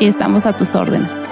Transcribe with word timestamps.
y 0.00 0.06
estamos 0.06 0.46
a 0.46 0.56
tus 0.56 0.74
órdenes. 0.74 1.22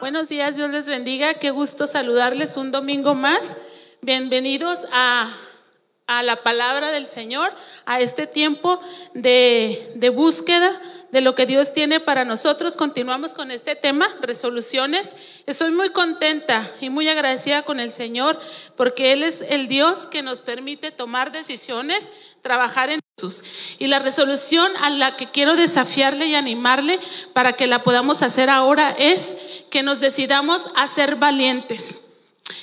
Buenos 0.00 0.28
días, 0.28 0.56
Dios 0.56 0.70
les 0.70 0.88
bendiga. 0.88 1.34
Qué 1.34 1.50
gusto 1.50 1.86
saludarles 1.86 2.56
un 2.56 2.70
domingo 2.70 3.14
más. 3.14 3.56
Bienvenidos 4.02 4.86
a, 4.92 5.32
a 6.06 6.22
la 6.22 6.42
palabra 6.42 6.90
del 6.90 7.06
Señor, 7.06 7.52
a 7.84 8.00
este 8.00 8.26
tiempo 8.26 8.80
de, 9.14 9.92
de 9.96 10.08
búsqueda 10.10 10.80
de 11.12 11.20
lo 11.20 11.34
que 11.34 11.46
Dios 11.46 11.72
tiene 11.72 12.00
para 12.00 12.24
nosotros. 12.24 12.76
Continuamos 12.76 13.34
con 13.34 13.50
este 13.50 13.76
tema, 13.76 14.08
resoluciones. 14.20 15.14
Estoy 15.46 15.70
muy 15.70 15.90
contenta 15.90 16.70
y 16.80 16.90
muy 16.90 17.08
agradecida 17.08 17.62
con 17.62 17.80
el 17.80 17.90
Señor 17.90 18.40
porque 18.76 19.12
Él 19.12 19.22
es 19.22 19.42
el 19.48 19.68
Dios 19.68 20.06
que 20.06 20.22
nos 20.22 20.40
permite 20.40 20.90
tomar 20.90 21.32
decisiones, 21.32 22.10
trabajar 22.42 22.90
en 22.90 23.00
Jesús. 23.16 23.42
Y 23.78 23.86
la 23.86 23.98
resolución 23.98 24.72
a 24.82 24.90
la 24.90 25.16
que 25.16 25.30
quiero 25.30 25.56
desafiarle 25.56 26.26
y 26.26 26.34
animarle 26.34 27.00
para 27.32 27.54
que 27.54 27.66
la 27.66 27.82
podamos 27.82 28.22
hacer 28.22 28.50
ahora 28.50 28.94
es 28.98 29.36
que 29.70 29.82
nos 29.82 30.00
decidamos 30.00 30.68
a 30.74 30.86
ser 30.86 31.16
valientes, 31.16 32.00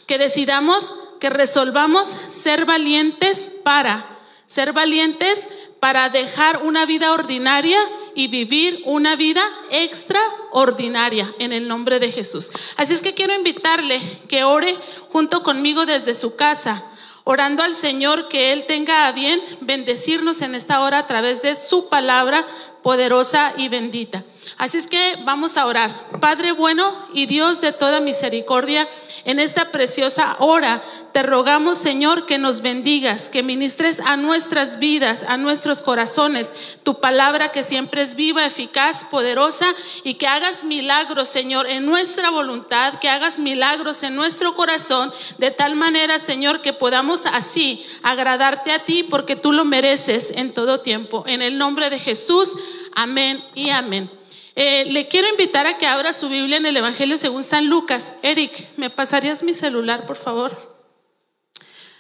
que 0.05 0.17
decidamos, 0.17 0.94
que 1.19 1.30
resolvamos 1.30 2.09
ser 2.30 2.66
valientes 2.66 3.52
para, 3.64 4.14
ser 4.45 4.73
valientes 4.73 5.47
para 5.84 6.08
dejar 6.08 6.62
una 6.64 6.86
vida 6.86 7.12
ordinaria 7.12 7.78
y 8.16 8.30
vivir 8.30 8.82
una 8.86 9.17
vida 9.17 9.44
extraordinaria 9.70 11.36
en 11.39 11.52
el 11.52 11.67
nombre 11.67 11.99
de 11.99 12.10
Jesús. 12.10 12.52
Así 12.77 12.94
es 12.94 13.02
que 13.02 13.14
quiero 13.14 13.36
invitarle 13.36 13.99
que 14.30 14.45
ore 14.45 14.77
junto 15.11 15.43
conmigo 15.43 15.86
desde 15.86 16.16
su 16.16 16.38
casa, 16.38 16.86
orando 17.26 17.64
al 17.64 17.76
Señor 17.76 18.30
que 18.30 18.54
Él 18.54 18.64
tenga 18.66 19.08
a 19.08 19.11
bien 19.11 19.42
bendecirnos 19.60 20.42
en 20.42 20.55
esta 20.55 20.80
hora 20.80 20.99
a 20.99 21.05
través 21.05 21.42
de 21.42 21.54
su 21.54 21.89
palabra 21.89 22.48
poderosa 22.83 23.54
y 23.58 23.70
bendita. 23.70 24.23
Así 24.58 24.77
es 24.77 24.88
que 24.88 25.17
vamos 25.23 25.58
a 25.58 25.66
orar. 25.66 26.10
Padre 26.20 26.52
bueno 26.52 26.94
y 27.14 27.26
Dios 27.26 27.61
de 27.61 27.71
toda 27.71 28.02
misericordia, 28.02 28.88
en 29.26 29.39
esta 29.39 29.71
preciosa 29.71 30.36
hora 30.39 30.82
te 31.14 31.23
rogamos, 31.23 31.77
Señor, 31.77 32.26
que 32.26 32.38
nos 32.38 32.61
bendigas, 32.61 33.30
que 33.30 33.42
ministres 33.42 33.99
a 33.99 34.17
nuestras 34.17 34.80
vidas, 34.80 35.23
a 35.27 35.38
nuestros 35.38 35.82
corazones, 35.82 36.54
tu 36.83 36.99
palabra 36.99 37.52
que 37.52 37.64
siempre 37.64 38.02
es 38.02 38.16
viva, 38.16 38.45
eficaz, 38.45 39.05
poderosa 39.05 39.73
y 40.04 40.16
que 40.16 40.27
hagas 40.27 40.64
milagros, 40.64 41.30
Señor, 41.30 41.67
en 41.67 41.86
nuestra 41.86 42.30
voluntad, 42.30 42.99
que 42.99 43.10
hagas 43.10 43.39
milagros 43.39 44.04
en 44.04 44.16
nuestro 44.16 44.55
corazón, 44.55 45.14
de 45.38 45.52
tal 45.52 45.76
manera, 45.76 46.20
Señor, 46.20 46.61
que 46.61 46.73
podamos 46.73 47.26
así 47.26 47.86
agradarte 48.02 48.72
a 48.72 48.80
ti 48.80 49.04
porque 49.04 49.36
tú 49.36 49.52
lo 49.52 49.66
mereces 49.66 50.32
en 50.36 50.54
todo 50.54 50.82
tiempo. 50.82 51.23
En 51.27 51.42
el 51.42 51.58
nombre 51.58 51.89
de 51.89 51.99
Jesús, 51.99 52.52
amén 52.95 53.43
y 53.55 53.70
amén. 53.70 54.09
Eh, 54.55 54.86
le 54.86 55.08
quiero 55.08 55.27
invitar 55.30 55.65
a 55.65 55.77
que 55.77 55.87
abra 55.87 56.14
su 56.14 56.30
Biblia 56.30 56.58
en 56.58 56.65
el 56.65 56.77
Evangelio 56.77 57.17
según 57.17 57.43
San 57.43 57.67
Lucas. 57.67 58.15
Eric, 58.21 58.70
¿me 58.77 58.89
pasarías 58.89 59.42
mi 59.42 59.54
celular, 59.54 60.05
por 60.05 60.15
favor? 60.15 60.76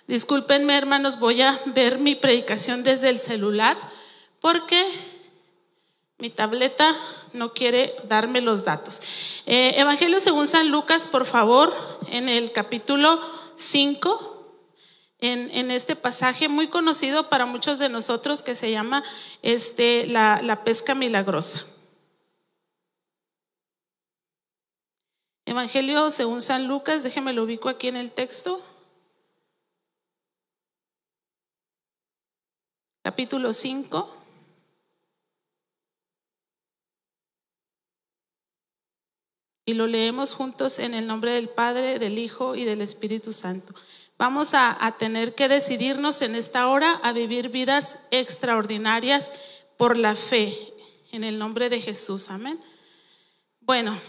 Discúlpenme, 0.07 0.77
hermanos, 0.77 1.17
voy 1.17 1.41
a 1.41 1.59
ver 1.65 1.97
mi 1.97 2.15
predicación 2.15 2.83
desde 2.83 3.09
el 3.09 3.17
celular 3.17 3.77
porque 4.39 4.85
mi 6.19 6.29
tableta 6.29 6.95
no 7.33 7.53
quiere 7.53 7.95
darme 8.07 8.41
los 8.41 8.65
datos. 8.65 9.01
Eh, 9.45 9.73
Evangelio 9.77 10.19
según 10.19 10.45
San 10.45 10.69
Lucas, 10.69 11.07
por 11.07 11.25
favor, 11.25 11.73
en 12.11 12.29
el 12.29 12.51
capítulo 12.51 13.19
5. 13.55 14.32
En, 15.25 15.71
este 15.71 15.95
pasaje 15.95 16.49
muy 16.49 16.67
conocido 16.67 17.29
para 17.29 17.45
muchos 17.45 17.79
de 17.79 17.87
nosotros 17.87 18.43
que 18.43 18.55
se 18.55 18.71
llama 18.71 19.05
este, 19.41 20.05
la, 20.05 20.41
la 20.41 20.65
pesca 20.65 20.95
milagrosa. 20.95 21.65
Evangelio 25.45 26.11
según 26.11 26.41
San 26.41 26.67
Lucas, 26.67 27.03
déjeme 27.03 27.31
lo 27.31 27.43
ubico 27.43 27.69
aquí 27.69 27.87
en 27.87 27.95
el 27.95 28.11
texto. 28.11 28.61
Capítulo 33.01 33.53
5. 33.53 34.17
Y 39.65 39.73
lo 39.75 39.87
leemos 39.87 40.33
juntos 40.33 40.79
en 40.79 40.93
el 40.93 41.07
nombre 41.07 41.31
del 41.31 41.47
Padre, 41.47 41.97
del 41.97 42.19
Hijo 42.19 42.55
y 42.55 42.65
del 42.65 42.81
Espíritu 42.81 43.31
Santo. 43.31 43.73
Vamos 44.23 44.53
a, 44.53 44.95
tener 44.97 45.35
que 45.35 45.49
decidirnos 45.49 46.21
en 46.21 46.35
esta 46.35 46.69
hora 46.69 46.93
a 47.03 47.11
vivir 47.11 47.49
vidas 47.49 47.97
extraordinarias 48.09 49.33
por 49.75 49.97
la 49.97 50.15
fe, 50.15 50.73
en 51.11 51.25
el 51.25 51.37
nombre 51.37 51.69
de 51.69 51.81
Jesús. 51.81 52.29
Amén. 52.29 52.57
Bueno. 53.59 53.99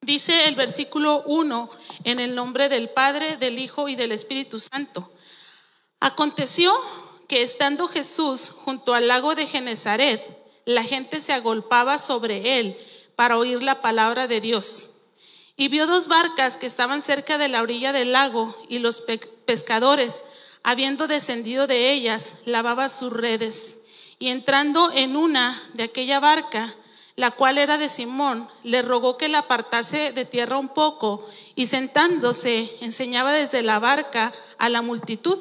Dice 0.00 0.46
el 0.46 0.54
versículo 0.54 1.24
1 1.26 1.70
en 2.04 2.20
el 2.20 2.36
nombre 2.36 2.68
del 2.68 2.88
Padre, 2.88 3.36
del 3.36 3.58
Hijo 3.58 3.88
y 3.88 3.96
del 3.96 4.12
Espíritu 4.12 4.60
Santo. 4.60 5.10
Aconteció 5.98 6.72
que 7.26 7.42
estando 7.42 7.88
Jesús 7.88 8.50
junto 8.64 8.94
al 8.94 9.08
lago 9.08 9.34
de 9.34 9.48
Genezaret, 9.48 10.22
la 10.64 10.84
gente 10.84 11.20
se 11.20 11.32
agolpaba 11.32 11.98
sobre 11.98 12.60
él 12.60 12.78
para 13.16 13.38
oír 13.38 13.64
la 13.64 13.82
palabra 13.82 14.28
de 14.28 14.40
Dios. 14.40 14.92
Y 15.56 15.68
vio 15.68 15.86
dos 15.86 16.06
barcas 16.06 16.58
que 16.58 16.66
estaban 16.66 17.00
cerca 17.00 17.38
de 17.38 17.48
la 17.48 17.62
orilla 17.62 17.92
del 17.92 18.12
lago 18.12 18.54
y 18.68 18.78
los 18.78 19.02
pescadores, 19.46 20.22
habiendo 20.62 21.06
descendido 21.06 21.66
de 21.66 21.92
ellas, 21.92 22.34
lavaban 22.44 22.90
sus 22.90 23.10
redes. 23.10 23.78
Y 24.18 24.28
entrando 24.28 24.90
en 24.92 25.16
una 25.16 25.62
de 25.72 25.84
aquella 25.84 26.20
barca, 26.20 26.74
la 27.16 27.30
cual 27.30 27.56
era 27.56 27.78
de 27.78 27.88
Simón, 27.88 28.48
le 28.62 28.82
rogó 28.82 29.16
que 29.16 29.30
la 29.30 29.38
apartase 29.38 30.12
de 30.12 30.26
tierra 30.26 30.58
un 30.58 30.68
poco 30.68 31.26
y 31.54 31.66
sentándose 31.66 32.76
enseñaba 32.82 33.32
desde 33.32 33.62
la 33.62 33.78
barca 33.78 34.34
a 34.58 34.68
la 34.68 34.82
multitud. 34.82 35.38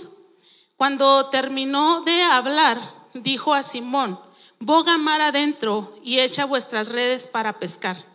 Cuando 0.78 1.28
terminó 1.28 2.02
de 2.02 2.22
hablar, 2.22 2.80
dijo 3.14 3.54
a 3.54 3.64
Simón, 3.64 4.20
boga 4.60 4.98
mar 4.98 5.20
adentro 5.20 6.00
y 6.02 6.20
echa 6.20 6.46
vuestras 6.46 6.88
redes 6.88 7.28
para 7.28 7.60
pescar. 7.60 8.15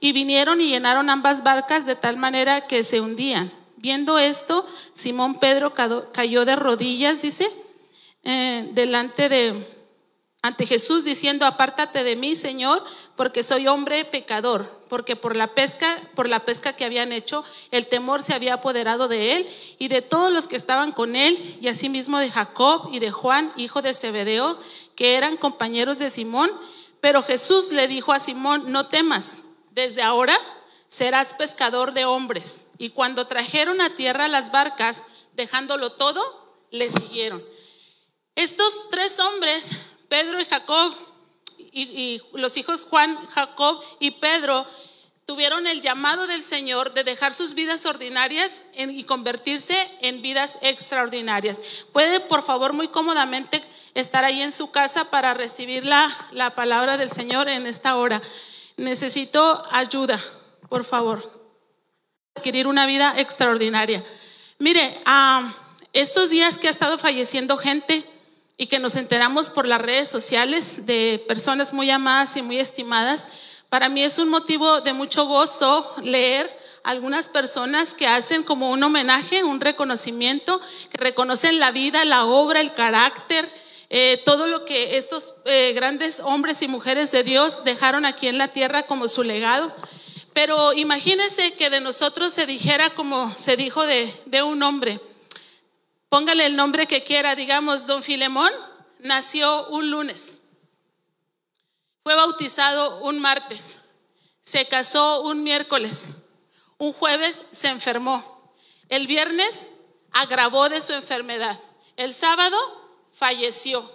Y 0.00 0.12
vinieron 0.12 0.60
y 0.60 0.68
llenaron 0.68 1.10
ambas 1.10 1.42
barcas 1.42 1.86
de 1.86 1.96
tal 1.96 2.16
manera 2.16 2.66
que 2.66 2.84
se 2.84 3.00
hundían. 3.00 3.52
Viendo 3.76 4.18
esto, 4.18 4.66
Simón 4.94 5.38
Pedro 5.38 5.72
cayó 6.12 6.44
de 6.44 6.56
rodillas, 6.56 7.22
dice, 7.22 7.48
eh, 8.24 8.68
delante 8.72 9.28
de, 9.28 9.68
ante 10.42 10.66
Jesús 10.66 11.04
diciendo, 11.04 11.46
apártate 11.46 12.02
de 12.02 12.16
mí, 12.16 12.34
Señor, 12.34 12.84
porque 13.16 13.42
soy 13.42 13.68
hombre 13.68 14.04
pecador, 14.04 14.82
porque 14.88 15.14
por 15.14 15.36
la 15.36 15.54
pesca, 15.54 16.02
por 16.14 16.28
la 16.28 16.44
pesca 16.44 16.74
que 16.74 16.84
habían 16.84 17.12
hecho, 17.12 17.44
el 17.70 17.86
temor 17.86 18.22
se 18.22 18.34
había 18.34 18.54
apoderado 18.54 19.06
de 19.06 19.36
él 19.36 19.48
y 19.78 19.88
de 19.88 20.02
todos 20.02 20.32
los 20.32 20.48
que 20.48 20.56
estaban 20.56 20.90
con 20.90 21.14
él, 21.16 21.56
y 21.60 21.68
asimismo 21.68 22.18
de 22.18 22.30
Jacob 22.30 22.88
y 22.92 22.98
de 22.98 23.12
Juan, 23.12 23.52
hijo 23.56 23.82
de 23.82 23.94
Zebedeo, 23.94 24.58
que 24.96 25.14
eran 25.16 25.36
compañeros 25.36 25.98
de 25.98 26.10
Simón. 26.10 26.50
Pero 27.00 27.22
Jesús 27.22 27.70
le 27.70 27.86
dijo 27.86 28.12
a 28.12 28.18
Simón, 28.18 28.72
no 28.72 28.88
temas, 28.88 29.42
desde 29.72 30.02
ahora 30.02 30.38
serás 30.88 31.34
pescador 31.34 31.92
de 31.92 32.04
hombres. 32.04 32.66
Y 32.78 32.90
cuando 32.90 33.26
trajeron 33.26 33.80
a 33.80 33.94
tierra 33.94 34.28
las 34.28 34.50
barcas, 34.50 35.04
dejándolo 35.34 35.92
todo, 35.92 36.56
le 36.70 36.90
siguieron. 36.90 37.44
Estos 38.34 38.88
tres 38.90 39.18
hombres 39.20 39.70
Pedro 40.08 40.40
y 40.40 40.44
Jacob 40.44 40.94
y, 41.58 42.20
los 42.32 42.56
hijos 42.56 42.86
Juan, 42.88 43.26
Jacob 43.26 43.84
y 44.00 44.12
Pedro 44.12 44.66
tuvieron 45.26 45.66
el 45.66 45.82
llamado 45.82 46.26
del 46.26 46.42
Señor 46.42 46.94
de 46.94 47.04
dejar 47.04 47.34
sus 47.34 47.52
vidas 47.52 47.84
ordinarias 47.84 48.62
y 48.74 49.04
convertirse 49.04 49.90
en 50.00 50.22
vidas 50.22 50.58
extraordinarias. 50.62 51.60
Puede, 51.92 52.20
por 52.20 52.42
favor, 52.42 52.72
muy 52.72 52.88
cómodamente 52.88 53.62
estar 53.92 54.24
ahí 54.24 54.40
en 54.40 54.52
su 54.52 54.70
casa 54.70 55.10
para 55.10 55.34
recibir 55.34 55.84
la, 55.84 56.16
la 56.32 56.54
palabra 56.54 56.96
del 56.96 57.10
Señor 57.10 57.48
en 57.48 57.66
esta 57.66 57.96
hora. 57.96 58.22
Necesito 58.78 59.62
ayuda, 59.70 60.18
por 60.70 60.84
favor. 60.84 61.30
Adquirir 62.34 62.66
una 62.66 62.86
vida 62.86 63.12
extraordinaria. 63.18 64.02
Mire, 64.58 65.02
ah, 65.04 65.54
estos 65.92 66.30
días 66.30 66.58
que 66.58 66.68
ha 66.68 66.70
estado 66.70 66.96
falleciendo 66.96 67.58
gente, 67.58 68.06
y 68.60 68.66
que 68.66 68.80
nos 68.80 68.96
enteramos 68.96 69.48
por 69.48 69.66
las 69.66 69.80
redes 69.80 70.08
sociales 70.08 70.84
de 70.84 71.24
personas 71.28 71.72
muy 71.72 71.90
amadas 71.90 72.36
y 72.36 72.42
muy 72.42 72.58
estimadas, 72.58 73.28
para 73.68 73.88
mí 73.88 74.02
es 74.02 74.18
un 74.18 74.28
motivo 74.28 74.80
de 74.80 74.92
mucho 74.92 75.26
gozo 75.26 75.94
leer 76.02 76.50
algunas 76.82 77.28
personas 77.28 77.94
que 77.94 78.08
hacen 78.08 78.42
como 78.42 78.70
un 78.70 78.82
homenaje, 78.82 79.44
un 79.44 79.60
reconocimiento, 79.60 80.60
que 80.90 80.98
reconocen 80.98 81.60
la 81.60 81.70
vida, 81.70 82.04
la 82.04 82.24
obra, 82.24 82.60
el 82.60 82.74
carácter, 82.74 83.48
eh, 83.90 84.20
todo 84.24 84.46
lo 84.46 84.64
que 84.64 84.96
estos 84.96 85.34
eh, 85.44 85.72
grandes 85.74 86.20
hombres 86.20 86.62
y 86.62 86.68
mujeres 86.68 87.10
de 87.10 87.22
Dios 87.22 87.64
dejaron 87.64 88.04
aquí 88.04 88.28
en 88.28 88.38
la 88.38 88.48
tierra 88.48 88.84
como 88.84 89.08
su 89.08 89.22
legado. 89.22 89.74
Pero 90.32 90.72
imagínense 90.72 91.54
que 91.54 91.70
de 91.70 91.80
nosotros 91.80 92.32
se 92.32 92.46
dijera 92.46 92.94
como 92.94 93.36
se 93.36 93.56
dijo 93.56 93.86
de, 93.86 94.12
de 94.26 94.42
un 94.42 94.62
hombre, 94.62 95.00
Póngale 96.08 96.46
el 96.46 96.56
nombre 96.56 96.86
que 96.86 97.04
quiera, 97.04 97.34
digamos, 97.34 97.86
don 97.86 98.02
Filemón 98.02 98.50
nació 98.98 99.68
un 99.68 99.90
lunes, 99.90 100.40
fue 102.02 102.14
bautizado 102.14 103.00
un 103.00 103.18
martes, 103.18 103.78
se 104.40 104.66
casó 104.66 105.20
un 105.20 105.42
miércoles, 105.42 106.14
un 106.78 106.94
jueves 106.94 107.44
se 107.52 107.68
enfermó, 107.68 108.54
el 108.88 109.06
viernes 109.06 109.70
agravó 110.10 110.70
de 110.70 110.80
su 110.80 110.94
enfermedad, 110.94 111.60
el 111.96 112.14
sábado 112.14 112.56
falleció. 113.18 113.90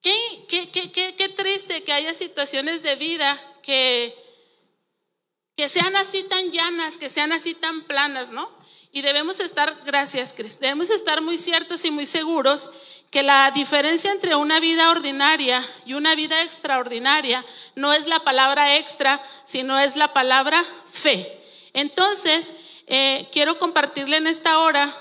Qué, 0.00 0.14
qué, 0.48 0.70
qué, 0.70 1.14
qué 1.16 1.28
triste 1.28 1.82
que 1.82 1.92
haya 1.92 2.14
situaciones 2.14 2.82
de 2.82 2.94
vida 2.94 3.40
que, 3.62 4.14
que 5.56 5.68
sean 5.68 5.96
así 5.96 6.22
tan 6.22 6.52
llanas, 6.52 6.98
que 6.98 7.08
sean 7.08 7.32
así 7.32 7.54
tan 7.54 7.82
planas, 7.84 8.30
¿no? 8.30 8.48
Y 8.92 9.02
debemos 9.02 9.40
estar, 9.40 9.82
gracias 9.84 10.32
Cris, 10.32 10.60
debemos 10.60 10.90
estar 10.90 11.20
muy 11.20 11.36
ciertos 11.36 11.84
y 11.84 11.90
muy 11.90 12.06
seguros 12.06 12.70
que 13.10 13.22
la 13.22 13.50
diferencia 13.50 14.12
entre 14.12 14.36
una 14.36 14.60
vida 14.60 14.90
ordinaria 14.90 15.66
y 15.84 15.94
una 15.94 16.14
vida 16.14 16.42
extraordinaria 16.42 17.44
no 17.74 17.92
es 17.92 18.06
la 18.06 18.20
palabra 18.20 18.76
extra, 18.76 19.22
sino 19.44 19.78
es 19.80 19.96
la 19.96 20.12
palabra 20.12 20.64
fe. 20.90 21.42
Entonces, 21.72 22.54
eh, 22.86 23.28
quiero 23.32 23.58
compartirle 23.58 24.16
en 24.18 24.28
esta 24.28 24.60
hora 24.60 24.96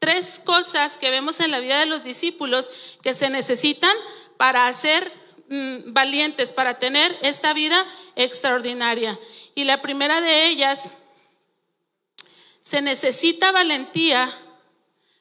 tres 0.00 0.40
cosas 0.44 0.96
que 0.96 1.10
vemos 1.10 1.38
en 1.38 1.52
la 1.52 1.60
vida 1.60 1.78
de 1.78 1.86
los 1.86 2.02
discípulos 2.02 2.70
que 3.02 3.14
se 3.14 3.30
necesitan 3.30 3.94
para 4.36 4.72
ser 4.72 5.12
mm, 5.48 5.92
valientes, 5.92 6.52
para 6.52 6.78
tener 6.78 7.16
esta 7.22 7.52
vida 7.52 7.86
extraordinaria. 8.16 9.20
Y 9.54 9.64
la 9.64 9.82
primera 9.82 10.20
de 10.20 10.46
ellas 10.48 10.94
se 12.62 12.80
necesita 12.80 13.52
valentía 13.52 14.32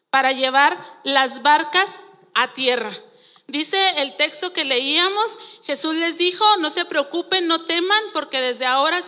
para 0.10 0.32
llevar 0.32 1.00
las 1.04 1.42
barcas 1.42 2.00
a 2.34 2.54
tierra. 2.54 2.98
Dice 3.48 4.02
el 4.02 4.16
texto 4.16 4.54
que 4.54 4.64
leíamos, 4.64 5.40
Jesús 5.66 5.96
les 5.96 6.18
dijo, 6.18 6.46
no 6.58 6.70
se 6.70 6.86
preocupen, 6.86 7.48
no 7.48 7.66
teman, 7.66 8.02
porque 8.14 8.40
desde 8.40 8.66
ahora, 8.66 9.02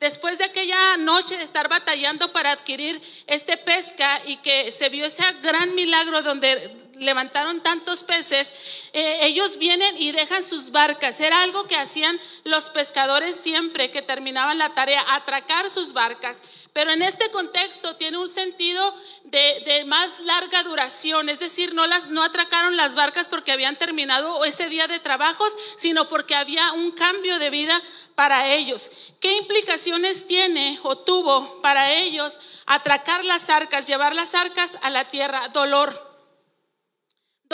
después 0.00 0.38
de 0.38 0.44
aquella 0.44 0.96
noche 0.96 1.36
de 1.36 1.44
estar 1.44 1.68
batallando 1.68 2.32
para 2.32 2.52
adquirir 2.52 3.00
este 3.26 3.56
pesca 3.56 4.20
y 4.26 4.36
que 4.38 4.70
se 4.72 4.88
vio 4.88 5.06
ese 5.06 5.24
gran 5.42 5.74
milagro 5.74 6.22
donde 6.22 6.83
levantaron 6.98 7.62
tantos 7.62 8.02
peces, 8.04 8.52
eh, 8.92 9.18
ellos 9.22 9.58
vienen 9.58 10.00
y 10.00 10.12
dejan 10.12 10.42
sus 10.42 10.70
barcas. 10.70 11.20
Era 11.20 11.42
algo 11.42 11.66
que 11.66 11.76
hacían 11.76 12.20
los 12.44 12.70
pescadores 12.70 13.36
siempre 13.36 13.90
que 13.90 14.02
terminaban 14.02 14.58
la 14.58 14.74
tarea, 14.74 15.04
atracar 15.08 15.70
sus 15.70 15.92
barcas. 15.92 16.42
Pero 16.72 16.90
en 16.90 17.02
este 17.02 17.30
contexto 17.30 17.96
tiene 17.96 18.18
un 18.18 18.28
sentido 18.28 18.94
de, 19.24 19.84
más 19.86 20.18
larga 20.20 20.62
duración, 20.62 21.28
es 21.28 21.38
decir, 21.38 21.74
no, 21.74 21.86
no 21.86 22.24
atracaron 22.24 22.76
las 22.76 22.94
barcas 22.94 23.28
porque 23.28 23.52
habían 23.52 23.76
terminado 23.76 24.44
ese 24.44 24.68
día 24.68 24.86
de 24.88 24.98
trabajos, 24.98 25.52
sino 25.76 26.08
porque 26.08 26.34
había 26.34 26.72
un 26.72 26.90
cambio 26.92 27.38
de 27.38 27.50
vida 27.50 27.80
para 28.14 28.52
ellos. 28.52 28.90
¿Qué 29.20 29.36
implicaciones 29.36 30.26
tiene 30.26 30.80
o 30.82 30.98
tuvo 30.98 31.60
para 31.62 31.92
ellos 31.92 32.38
atracar 32.66 33.24
las 33.24 33.50
arcas, 33.50 33.86
llevar 33.86 34.14
las 34.14 34.34
arcas 34.34 34.78
a 34.82 34.90
la 34.90 35.06
tierra? 35.08 35.48
Dolor 35.48 36.13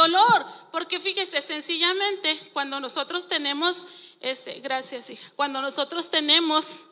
Dolor, 0.00 0.46
porque 0.72 0.98
fíjese, 0.98 1.42
sencillamente 1.42 2.50
cuando 2.54 2.80
nosotros 2.80 3.28
tenemos, 3.28 3.86
este, 4.20 4.60
gracias 4.60 5.10
hija, 5.10 5.30
cuando 5.36 5.60
nosotros 5.60 6.10
tenemos, 6.10 6.84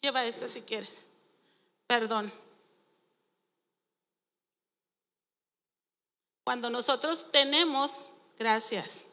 lleva 0.00 0.24
esta 0.24 0.46
si 0.46 0.62
quieres, 0.62 1.02
perdón. 1.86 2.32
Cuando 6.44 6.70
nosotros 6.70 7.26
tenemos, 7.32 8.12
gracias. 8.38 9.08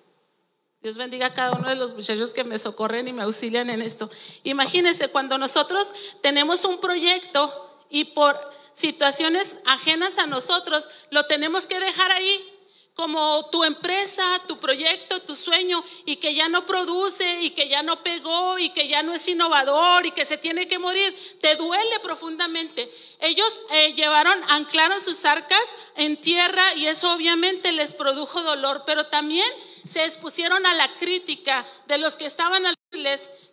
Dios 0.84 0.98
bendiga 0.98 1.28
a 1.28 1.34
cada 1.34 1.54
uno 1.54 1.68
de 1.68 1.76
los 1.76 1.96
muchachos 1.96 2.32
que 2.32 2.44
me 2.44 2.60
socorren 2.60 3.08
y 3.08 3.14
me 3.14 3.24
auxilian 3.24 3.72
en 3.72 3.82
esto. 3.82 4.12
Imagínense, 4.44 5.08
cuando 5.08 5.40
nosotros 5.40 5.92
tenemos 6.22 6.64
un 6.64 6.80
proyecto 6.80 7.86
y 7.90 8.06
por 8.06 8.40
situaciones 8.74 9.58
ajenas 9.66 10.20
a 10.20 10.28
nosotros, 10.28 10.90
lo 11.10 11.26
tenemos 11.26 11.66
que 11.66 11.80
dejar 11.80 12.12
ahí 12.12 12.53
como 12.96 13.50
tu 13.50 13.64
empresa, 13.64 14.42
tu 14.48 14.60
proyecto, 14.60 15.22
tu 15.22 15.36
sueño 15.36 15.84
y 16.06 16.18
que 16.18 16.36
ya 16.36 16.48
no 16.48 16.66
produce 16.66 17.42
y 17.42 17.50
que 17.52 17.68
ya 17.68 17.82
no 17.82 18.04
pegó 18.04 18.60
y 18.60 18.70
que 18.70 18.88
ya 18.88 19.02
no 19.02 19.14
es 19.14 19.28
innovador 19.28 20.06
y 20.06 20.12
que 20.12 20.26
se 20.26 20.38
tiene 20.38 20.68
que 20.68 20.78
morir, 20.78 21.16
te 21.42 21.56
duele 21.56 22.00
profundamente. 22.02 22.92
Ellos 23.20 23.62
eh, 23.72 23.94
llevaron, 23.94 24.40
anclaron 24.48 25.02
sus 25.02 25.26
arcas 25.26 25.76
en 25.96 26.22
tierra 26.22 26.76
y 26.76 26.86
eso 26.86 27.12
obviamente 27.14 27.72
les 27.72 27.94
produjo 27.94 28.44
dolor, 28.44 28.84
pero 28.86 29.08
también 29.08 29.50
se 29.86 30.06
expusieron 30.06 30.66
a 30.66 30.74
la 30.74 30.96
crítica 30.96 31.66
de 31.88 31.98
los 31.98 32.16
que 32.16 32.26
estaban 32.26 32.66
al 32.66 32.76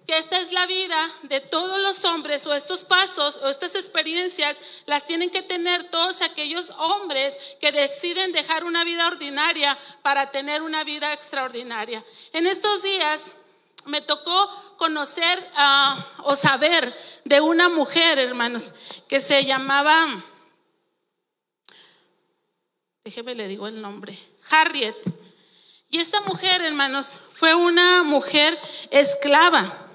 que 0.06 0.18
esta 0.18 0.38
es 0.38 0.52
la 0.52 0.66
vida 0.66 1.10
de 1.22 1.40
todos 1.40 1.79
hombres 2.04 2.46
o 2.46 2.54
estos 2.54 2.84
pasos 2.84 3.38
o 3.42 3.48
estas 3.48 3.74
experiencias 3.74 4.56
las 4.86 5.06
tienen 5.06 5.30
que 5.30 5.42
tener 5.42 5.90
todos 5.90 6.22
aquellos 6.22 6.70
hombres 6.78 7.38
que 7.60 7.72
deciden 7.72 8.32
dejar 8.32 8.64
una 8.64 8.84
vida 8.84 9.06
ordinaria 9.06 9.78
para 10.02 10.30
tener 10.30 10.62
una 10.62 10.84
vida 10.84 11.12
extraordinaria. 11.12 12.04
En 12.32 12.46
estos 12.46 12.82
días 12.82 13.34
me 13.86 14.00
tocó 14.00 14.48
conocer 14.76 15.50
ah, 15.54 16.06
o 16.24 16.36
saber 16.36 16.94
de 17.24 17.40
una 17.40 17.68
mujer, 17.68 18.18
hermanos, 18.18 18.74
que 19.08 19.20
se 19.20 19.44
llamaba, 19.44 20.22
déjeme 23.04 23.34
le 23.34 23.48
digo 23.48 23.66
el 23.66 23.80
nombre, 23.80 24.18
Harriet. 24.50 24.96
Y 25.92 25.98
esta 25.98 26.20
mujer, 26.20 26.62
hermanos, 26.62 27.18
fue 27.32 27.54
una 27.54 28.04
mujer 28.04 28.58
esclava. 28.92 29.89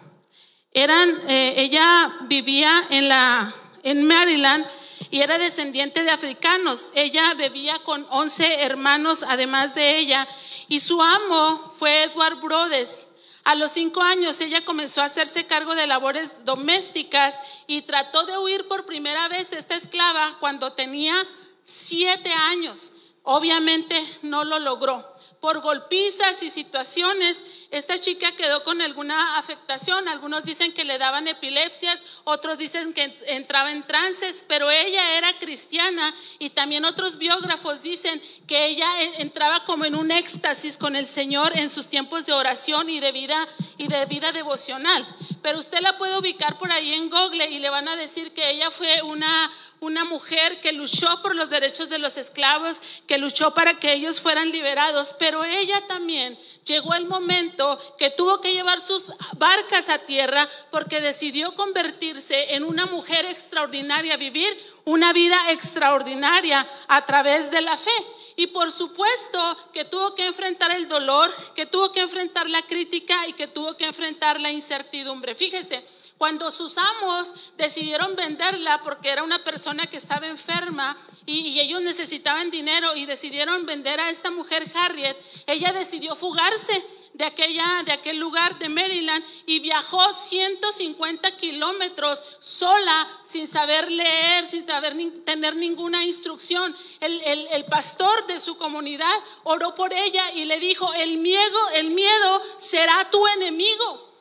Eran, 0.76 1.22
eh, 1.30 1.54
ella 1.56 2.18
vivía 2.24 2.86
en 2.90 3.08
la, 3.08 3.56
en 3.82 4.06
Maryland 4.06 4.66
y 5.10 5.22
era 5.22 5.38
descendiente 5.38 6.04
de 6.04 6.12
africanos. 6.12 6.92
Ella 6.96 7.34
bebía 7.34 7.80
con 7.80 8.06
11 8.10 8.62
hermanos 8.62 9.24
además 9.26 9.74
de 9.74 9.98
ella 9.98 10.28
y 10.68 10.82
su 10.82 11.02
amo 11.02 11.72
fue 11.74 12.04
Edward 12.04 12.42
Brodes. 12.42 13.08
A 13.46 13.56
los 13.56 13.72
cinco 13.72 14.02
años 14.02 14.42
ella 14.42 14.66
comenzó 14.66 15.02
a 15.02 15.06
hacerse 15.06 15.48
cargo 15.48 15.76
de 15.76 15.88
labores 15.88 16.44
domésticas 16.44 17.40
y 17.68 17.84
trató 17.84 18.26
de 18.26 18.38
huir 18.38 18.68
por 18.68 18.86
primera 18.86 19.30
vez 19.30 19.54
esta 19.54 19.76
esclava 19.76 20.36
cuando 20.42 20.74
tenía 20.74 21.26
siete 21.64 22.34
años. 22.34 22.92
Obviamente 23.24 23.96
no 24.24 24.44
lo 24.44 24.60
logró 24.60 25.15
por 25.46 25.62
golpizas 25.62 26.42
y 26.42 26.50
situaciones, 26.50 27.38
esta 27.70 28.00
chica 28.00 28.32
quedó 28.32 28.64
con 28.64 28.82
alguna 28.82 29.38
afectación. 29.38 30.08
Algunos 30.08 30.44
dicen 30.44 30.74
que 30.74 30.84
le 30.84 30.98
daban 30.98 31.28
epilepsias, 31.28 32.02
otros 32.24 32.58
dicen 32.58 32.94
que 32.94 33.16
entraba 33.28 33.72
en 33.72 33.86
trances, 33.86 34.44
pero 34.48 34.72
ella 34.72 35.20
era 35.20 35.38
cristiana 35.38 36.16
y 36.40 36.50
también 36.50 36.84
otros 36.84 37.20
biógrafos 37.20 37.84
dicen 37.84 38.20
que 38.48 38.66
ella 38.66 38.90
entraba 39.20 39.66
como 39.66 39.86
en 39.86 39.94
un 39.94 40.10
éxtasis 40.10 40.80
con 40.80 40.96
el 40.96 41.06
Señor 41.06 41.56
en 41.56 41.70
sus 41.70 41.90
tiempos 41.90 42.26
de 42.26 42.34
oración 42.34 42.90
y 42.90 43.00
de 43.00 43.12
vida 43.12 43.48
y 43.78 43.88
de 43.88 44.04
vida 44.08 44.32
devocional. 44.32 45.06
Pero 45.46 45.60
usted 45.60 45.80
la 45.82 45.96
puede 45.96 46.18
ubicar 46.18 46.58
por 46.58 46.72
ahí 46.72 46.96
en 46.96 47.08
Google 47.08 47.48
y 47.52 47.60
le 47.60 47.70
van 47.70 47.88
a 47.88 47.96
decir 47.96 48.34
que 48.34 48.50
ella 48.50 48.72
fue 48.72 49.04
una 49.04 49.52
una 49.80 50.04
mujer 50.04 50.60
que 50.62 50.74
luchó 50.74 51.22
por 51.22 51.36
los 51.36 51.50
derechos 51.50 51.90
de 51.90 52.00
los 52.00 52.18
esclavos, 52.18 52.82
que 53.08 53.18
luchó 53.18 53.54
para 53.54 53.80
que 53.80 53.94
ellos 53.94 54.20
fueran 54.20 54.52
liberados, 54.52 55.14
pero 55.20 55.44
ella 55.44 55.86
también 55.88 56.38
llegó 56.66 56.96
el 56.96 57.06
momento 57.06 57.80
que 57.98 58.10
tuvo 58.10 58.42
que 58.42 58.54
llevar 58.54 58.82
sus 58.82 59.12
barcas 59.38 59.90
a 59.90 60.00
tierra 60.00 60.50
porque 60.72 61.02
decidió 61.02 61.54
convertirse 61.56 62.56
en 62.56 62.64
una 62.64 62.86
mujer 62.88 63.26
extraordinaria, 63.26 64.18
vivir 64.18 64.58
una 64.86 65.14
vida 65.14 65.52
extraordinaria 65.52 66.68
a 66.88 67.06
través 67.06 67.52
de 67.52 67.62
la 67.62 67.78
fe. 67.78 67.92
Y 68.38 68.48
por 68.48 68.72
supuesto 68.72 69.58
que 69.74 69.86
tuvo 69.86 70.16
que 70.16 70.26
enfrentar 70.26 70.72
el 70.72 70.88
dolor, 70.88 71.36
que 71.56 71.66
tuvo 71.66 71.92
que 71.92 72.02
enfrentar 72.02 72.50
la 72.50 72.62
crítica 72.62 73.28
y 73.28 73.34
que 73.34 73.48
tuvo 73.48 73.76
que 73.76 73.86
enfrentar 73.86 74.40
la 74.40 74.52
incertidumbre. 74.52 75.36
Fíjese, 75.36 75.86
cuando 76.18 76.52
sus 76.52 76.78
amos 76.78 77.34
decidieron 77.58 78.16
venderla 78.16 78.82
porque 78.82 79.10
era 79.10 79.24
una 79.24 79.44
persona 79.44 79.88
que 79.88 79.98
estaba 79.98 80.28
enferma 80.28 80.98
y, 81.26 81.60
ellos 81.60 81.82
necesitaban 81.82 82.52
dinero 82.52 82.96
y 82.96 83.06
decidieron 83.06 83.66
vender 83.66 84.00
a 84.00 84.10
esta 84.10 84.32
mujer 84.32 84.72
Harriet, 84.76 85.18
ella 85.48 85.74
decidió 85.74 86.16
fugarse 86.16 86.86
de, 87.16 87.24
aquella, 87.26 87.84
de 87.86 87.94
aquel 87.94 88.20
lugar 88.20 88.60
de 88.60 88.68
Maryland 88.68 89.24
y 89.46 89.60
viajó 89.60 90.12
150 90.12 91.38
kilómetros 91.38 92.24
sola, 92.40 93.08
sin 93.24 93.48
saber 93.48 93.90
leer, 93.90 94.46
sin 94.46 94.68
saber 94.68 94.96
tener 95.24 95.56
ninguna 95.56 96.04
instrucción. 96.04 96.76
El, 97.00 97.22
el, 97.22 97.66
pastor 97.66 98.28
de 98.28 98.40
su 98.40 98.58
comunidad 98.58 99.16
oró 99.44 99.74
por 99.76 99.94
ella 99.94 100.32
y 100.32 100.46
le 100.46 100.60
dijo, 100.60 100.94
el 100.94 101.18
miedo, 101.18 101.70
el 101.74 101.90
miedo 101.92 102.42
será 102.58 103.10
tu 103.10 103.26
enemigo. 103.28 104.14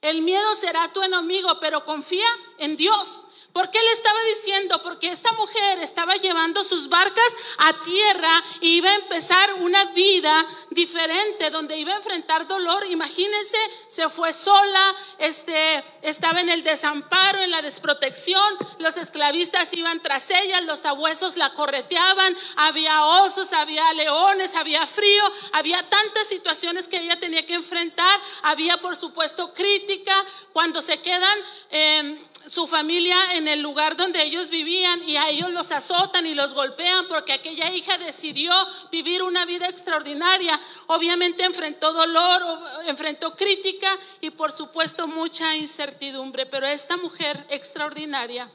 El 0.00 0.22
miedo 0.22 0.54
será 0.54 0.90
tu 0.92 1.02
enemigo, 1.02 1.60
pero 1.60 1.84
confía 1.84 2.26
en 2.58 2.76
Dios. 2.76 3.26
¿Por 3.52 3.68
qué 3.70 3.82
le 3.82 3.90
estaba 3.90 4.18
diciendo? 4.24 4.80
Porque 4.82 5.10
esta 5.10 5.32
mujer 5.32 5.80
estaba 5.80 6.14
llevando 6.14 6.62
sus 6.62 6.88
barcas 6.88 7.36
a 7.58 7.80
tierra 7.80 8.42
y 8.60 8.76
iba 8.76 8.90
a 8.90 8.94
empezar 8.94 9.54
una 9.54 9.86
vida 9.86 10.46
diferente 10.70 11.50
donde 11.50 11.76
iba 11.76 11.92
a 11.92 11.96
enfrentar 11.96 12.46
dolor. 12.46 12.86
Imagínense, 12.86 13.58
se 13.88 14.08
fue 14.08 14.32
sola, 14.32 14.94
este, 15.18 15.84
estaba 16.02 16.40
en 16.40 16.48
el 16.48 16.62
desamparo, 16.62 17.40
en 17.40 17.50
la 17.50 17.60
desprotección. 17.60 18.56
Los 18.78 18.96
esclavistas 18.96 19.74
iban 19.74 20.00
tras 20.00 20.30
ella, 20.30 20.60
los 20.60 20.84
abuesos 20.84 21.36
la 21.36 21.52
correteaban, 21.52 22.36
había 22.56 23.04
osos, 23.04 23.52
había 23.52 23.92
leones, 23.94 24.54
había 24.54 24.86
frío, 24.86 25.24
había 25.52 25.88
tantas 25.88 26.28
situaciones 26.28 26.86
que 26.86 26.98
ella 26.98 27.18
tenía 27.18 27.44
que 27.44 27.54
enfrentar. 27.54 28.20
Había, 28.42 28.80
por 28.80 28.94
supuesto, 28.94 29.52
crítica 29.52 30.14
cuando 30.52 30.82
se 30.82 31.00
quedan. 31.00 31.38
Em, 31.70 32.29
su 32.46 32.66
familia 32.66 33.34
en 33.34 33.48
el 33.48 33.60
lugar 33.60 33.96
donde 33.96 34.22
ellos 34.22 34.50
vivían 34.50 35.06
y 35.08 35.16
a 35.16 35.28
ellos 35.28 35.50
los 35.50 35.70
azotan 35.70 36.26
y 36.26 36.34
los 36.34 36.54
golpean 36.54 37.06
porque 37.08 37.32
aquella 37.32 37.72
hija 37.72 37.98
decidió 37.98 38.52
vivir 38.90 39.22
una 39.22 39.44
vida 39.44 39.68
extraordinaria. 39.68 40.58
Obviamente 40.86 41.44
enfrentó 41.44 41.92
dolor, 41.92 42.42
enfrentó 42.86 43.36
crítica 43.36 43.96
y 44.20 44.30
por 44.30 44.52
supuesto 44.52 45.06
mucha 45.06 45.54
incertidumbre, 45.56 46.46
pero 46.46 46.66
esta 46.66 46.96
mujer 46.96 47.46
extraordinaria 47.50 48.50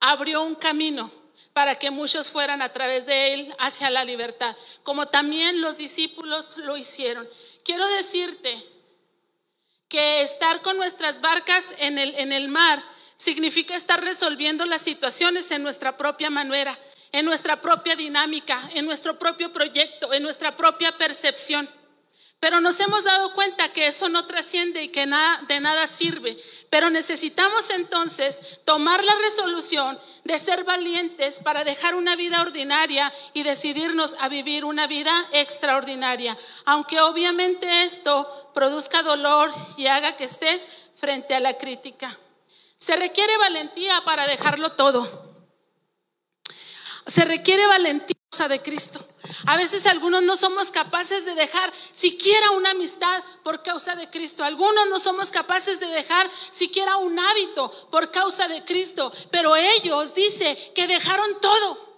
abrió 0.00 0.42
un 0.42 0.56
camino 0.56 1.10
para 1.52 1.78
que 1.78 1.90
muchos 1.90 2.30
fueran 2.30 2.62
a 2.62 2.72
través 2.72 3.06
de 3.06 3.34
él 3.34 3.54
hacia 3.58 3.90
la 3.90 4.04
libertad, 4.04 4.56
como 4.82 5.08
también 5.08 5.60
los 5.60 5.76
discípulos 5.76 6.56
lo 6.56 6.76
hicieron. 6.76 7.28
Quiero 7.62 7.86
decirte 7.88 8.71
que 9.92 10.22
estar 10.22 10.62
con 10.62 10.78
nuestras 10.78 11.20
barcas 11.20 11.74
en 11.78 11.98
el, 11.98 12.14
en 12.14 12.32
el 12.32 12.48
mar 12.48 12.82
significa 13.14 13.76
estar 13.76 14.02
resolviendo 14.02 14.64
las 14.64 14.80
situaciones 14.80 15.50
en 15.50 15.62
nuestra 15.62 15.98
propia 15.98 16.30
manera, 16.30 16.78
en 17.12 17.26
nuestra 17.26 17.60
propia 17.60 17.94
dinámica, 17.94 18.70
en 18.72 18.86
nuestro 18.86 19.18
propio 19.18 19.52
proyecto, 19.52 20.14
en 20.14 20.22
nuestra 20.22 20.56
propia 20.56 20.96
percepción. 20.96 21.68
Pero 22.42 22.60
nos 22.60 22.80
hemos 22.80 23.04
dado 23.04 23.34
cuenta 23.34 23.72
que 23.72 23.86
eso 23.86 24.08
no 24.08 24.26
trasciende 24.26 24.82
y 24.82 24.88
que 24.88 25.06
de 25.46 25.60
nada 25.60 25.86
sirve. 25.86 26.36
Pero 26.70 26.90
necesitamos 26.90 27.70
entonces 27.70 28.58
tomar 28.64 29.04
la 29.04 29.14
resolución 29.14 29.96
de 30.24 30.40
ser 30.40 30.64
valientes 30.64 31.38
para 31.38 31.62
dejar 31.62 31.94
una 31.94 32.16
vida 32.16 32.40
ordinaria 32.40 33.12
y 33.32 33.44
decidirnos 33.44 34.16
a 34.18 34.28
vivir 34.28 34.64
una 34.64 34.88
vida 34.88 35.12
extraordinaria. 35.30 36.36
Aunque 36.64 37.00
obviamente 37.00 37.84
esto 37.84 38.50
produzca 38.52 39.04
dolor 39.04 39.54
y 39.76 39.86
haga 39.86 40.16
que 40.16 40.24
estés 40.24 40.66
frente 40.96 41.36
a 41.36 41.40
la 41.40 41.56
crítica. 41.56 42.18
Se 42.76 42.96
requiere 42.96 43.36
valentía 43.36 44.02
para 44.04 44.26
dejarlo 44.26 44.72
todo. 44.72 45.46
Se 47.06 47.24
requiere 47.24 47.68
valentía 47.68 48.11
de 48.38 48.62
Cristo. 48.62 48.98
A 49.46 49.58
veces 49.58 49.86
algunos 49.86 50.22
no 50.22 50.36
somos 50.36 50.72
capaces 50.72 51.26
de 51.26 51.34
dejar 51.34 51.70
siquiera 51.92 52.50
una 52.52 52.70
amistad 52.70 53.22
por 53.42 53.62
causa 53.62 53.94
de 53.94 54.08
Cristo. 54.08 54.42
Algunos 54.42 54.88
no 54.88 54.98
somos 54.98 55.30
capaces 55.30 55.78
de 55.80 55.86
dejar 55.86 56.30
siquiera 56.50 56.96
un 56.96 57.18
hábito 57.18 57.70
por 57.90 58.10
causa 58.10 58.48
de 58.48 58.64
Cristo. 58.64 59.12
Pero 59.30 59.54
ellos 59.54 60.14
dice 60.14 60.72
que 60.74 60.86
dejaron 60.86 61.40
todo. 61.42 61.92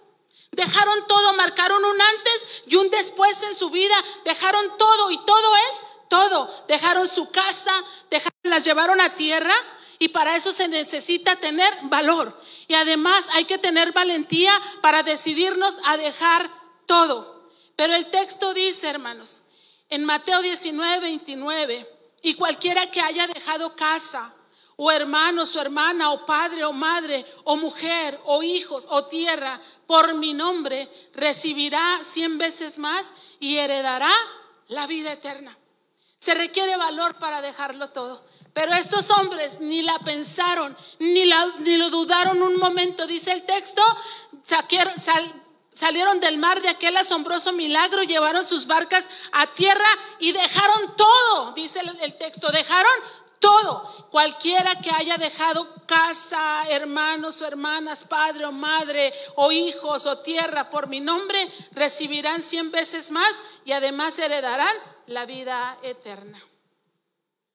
Dejaron 0.51 1.07
todo, 1.07 1.33
marcaron 1.33 1.83
un 1.85 2.01
antes 2.01 2.63
y 2.67 2.75
un 2.75 2.89
después 2.89 3.41
en 3.43 3.55
su 3.55 3.69
vida. 3.69 3.95
Dejaron 4.25 4.77
todo 4.77 5.11
y 5.11 5.17
todo 5.25 5.55
es 5.55 5.83
todo. 6.09 6.65
Dejaron 6.67 7.07
su 7.07 7.31
casa, 7.31 7.73
dejaron, 8.09 8.39
las 8.43 8.63
llevaron 8.63 8.99
a 8.99 9.15
tierra 9.15 9.55
y 9.99 10.09
para 10.09 10.35
eso 10.35 10.51
se 10.53 10.67
necesita 10.67 11.37
tener 11.37 11.73
valor. 11.83 12.39
Y 12.67 12.73
además 12.73 13.27
hay 13.33 13.45
que 13.45 13.57
tener 13.57 13.91
valentía 13.91 14.59
para 14.81 15.03
decidirnos 15.03 15.77
a 15.85 15.97
dejar 15.97 16.49
todo. 16.85 17.49
Pero 17.75 17.93
el 17.95 18.07
texto 18.07 18.53
dice, 18.53 18.89
hermanos, 18.89 19.41
en 19.89 20.05
Mateo 20.05 20.41
19, 20.41 20.99
29, 20.99 21.89
y 22.21 22.33
cualquiera 22.33 22.89
que 22.89 23.01
haya 23.01 23.27
dejado 23.27 23.75
casa, 23.75 24.33
o 24.77 24.91
hermano, 24.91 25.43
o 25.43 25.59
hermana, 25.59 26.11
o 26.11 26.25
padre, 26.25 26.65
o 26.65 26.73
madre, 26.73 27.25
o 27.43 27.55
mujer, 27.55 28.19
o 28.25 28.43
hijos, 28.43 28.87
o 28.89 29.05
tierra, 29.05 29.61
por 29.85 30.13
mi 30.15 30.33
nombre, 30.33 30.89
recibirá 31.13 31.99
cien 32.03 32.37
veces 32.37 32.77
más 32.77 33.13
y 33.39 33.57
heredará 33.57 34.11
la 34.67 34.87
vida 34.87 35.13
eterna. 35.13 35.57
Se 36.25 36.33
requiere 36.33 36.75
valor 36.75 37.19
para 37.19 37.39
dejarlo 37.39 37.89
todo. 37.89 38.25
Pero 38.51 38.73
estos 38.73 39.11
hombres 39.11 39.59
ni 39.59 39.83
la 39.83 39.99
pensaron, 39.99 40.75
ni, 40.97 41.23
lo 41.23 41.91
dudaron 41.91 42.41
un 42.41 42.57
momento, 42.57 43.05
dice 43.05 43.31
el 43.31 43.43
texto, 43.43 43.83
salieron 45.71 46.19
del 46.19 46.39
mar 46.39 46.63
de 46.63 46.69
aquel 46.69 46.97
asombroso 46.97 47.53
milagro, 47.53 48.01
llevaron 48.01 48.43
sus 48.43 48.65
barcas 48.65 49.07
a 49.33 49.53
tierra 49.53 49.85
y 50.17 50.31
dejaron 50.31 50.95
todo, 50.95 51.51
dice 51.51 51.81
el 52.01 52.15
texto, 52.15 52.51
dejaron 52.51 52.93
todo. 53.39 54.07
Cualquiera 54.11 54.79
que 54.81 54.91
haya 54.91 55.17
dejado 55.17 55.67
casa, 55.85 56.63
hermanos 56.69 57.41
o 57.41 57.47
hermanas, 57.47 58.05
padre 58.05 58.45
o 58.45 58.51
madre, 58.51 59.13
o 59.35 59.51
hijos 59.51 60.05
o 60.05 60.19
tierra 60.19 60.69
por 60.69 60.87
mi 60.87 60.99
nombre, 60.99 61.51
recibirán 61.71 62.41
cien 62.41 62.71
veces 62.71 63.11
más 63.11 63.35
y 63.63 63.71
además 63.71 64.17
heredarán 64.19 64.75
la 65.07 65.25
vida 65.25 65.77
eterna. 65.83 66.41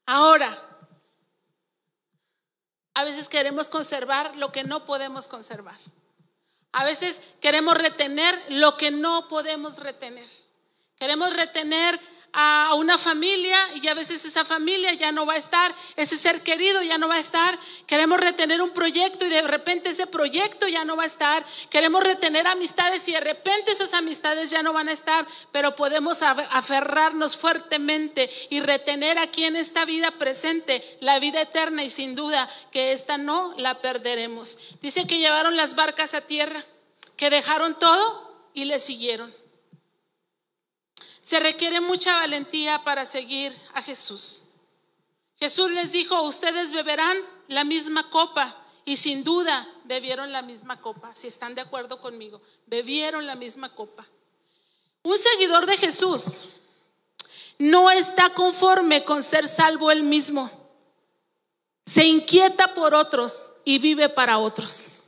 Ahora, 0.06 0.66
a 2.94 3.04
veces 3.04 3.28
queremos 3.28 3.68
conservar 3.68 4.36
lo 4.36 4.52
que 4.52 4.64
no 4.64 4.84
podemos 4.84 5.28
conservar. 5.28 5.78
A 6.72 6.84
veces 6.84 7.22
queremos 7.40 7.76
retener 7.76 8.40
lo 8.48 8.76
que 8.76 8.90
no 8.90 9.28
podemos 9.28 9.78
retener. 9.78 10.28
Queremos 10.96 11.32
retener 11.32 11.98
a 12.32 12.74
una 12.74 12.98
familia 12.98 13.58
y 13.74 13.88
a 13.88 13.94
veces 13.94 14.24
esa 14.24 14.44
familia 14.44 14.92
ya 14.94 15.12
no 15.12 15.26
va 15.26 15.34
a 15.34 15.38
estar, 15.38 15.74
ese 15.96 16.16
ser 16.16 16.42
querido 16.42 16.82
ya 16.82 16.98
no 16.98 17.08
va 17.08 17.16
a 17.16 17.20
estar. 17.20 17.58
Queremos 17.86 18.20
retener 18.20 18.62
un 18.62 18.70
proyecto 18.70 19.26
y 19.26 19.28
de 19.28 19.42
repente 19.42 19.90
ese 19.90 20.06
proyecto 20.06 20.68
ya 20.68 20.84
no 20.84 20.96
va 20.96 21.04
a 21.04 21.06
estar. 21.06 21.44
Queremos 21.70 22.02
retener 22.02 22.46
amistades 22.46 23.06
y 23.08 23.12
de 23.12 23.20
repente 23.20 23.72
esas 23.72 23.94
amistades 23.94 24.50
ya 24.50 24.62
no 24.62 24.72
van 24.72 24.88
a 24.88 24.92
estar, 24.92 25.26
pero 25.50 25.74
podemos 25.74 26.22
aferrarnos 26.22 27.36
fuertemente 27.36 28.30
y 28.48 28.60
retener 28.60 29.18
aquí 29.18 29.44
en 29.44 29.56
esta 29.56 29.84
vida 29.84 30.12
presente 30.12 30.98
la 31.00 31.18
vida 31.18 31.40
eterna 31.40 31.82
y 31.84 31.90
sin 31.90 32.14
duda 32.14 32.48
que 32.70 32.92
esta 32.92 33.18
no 33.18 33.54
la 33.56 33.80
perderemos. 33.80 34.58
Dice 34.80 35.06
que 35.06 35.18
llevaron 35.18 35.56
las 35.56 35.74
barcas 35.74 36.14
a 36.14 36.20
tierra, 36.20 36.64
que 37.16 37.30
dejaron 37.30 37.78
todo 37.78 38.48
y 38.54 38.64
le 38.64 38.78
siguieron. 38.78 39.39
Se 41.20 41.40
requiere 41.40 41.80
mucha 41.80 42.14
valentía 42.14 42.82
para 42.82 43.06
seguir 43.06 43.56
a 43.74 43.82
Jesús. 43.82 44.44
Jesús 45.38 45.70
les 45.70 45.92
dijo, 45.92 46.22
ustedes 46.22 46.70
beberán 46.70 47.18
la 47.48 47.64
misma 47.64 48.10
copa 48.10 48.56
y 48.84 48.96
sin 48.96 49.24
duda 49.24 49.68
bebieron 49.84 50.32
la 50.32 50.42
misma 50.42 50.80
copa, 50.80 51.12
si 51.14 51.26
están 51.26 51.54
de 51.54 51.62
acuerdo 51.62 52.00
conmigo, 52.00 52.40
bebieron 52.66 53.26
la 53.26 53.34
misma 53.34 53.74
copa. 53.74 54.06
Un 55.02 55.18
seguidor 55.18 55.66
de 55.66 55.76
Jesús 55.76 56.48
no 57.58 57.90
está 57.90 58.32
conforme 58.34 59.04
con 59.04 59.22
ser 59.22 59.48
salvo 59.48 59.90
él 59.90 60.02
mismo. 60.02 60.50
Se 61.86 62.04
inquieta 62.04 62.74
por 62.74 62.94
otros 62.94 63.50
y 63.64 63.78
vive 63.78 64.08
para 64.08 64.38
otros. 64.38 64.98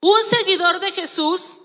Un 0.00 0.22
seguidor 0.24 0.80
de 0.80 0.92
Jesús 0.92 1.61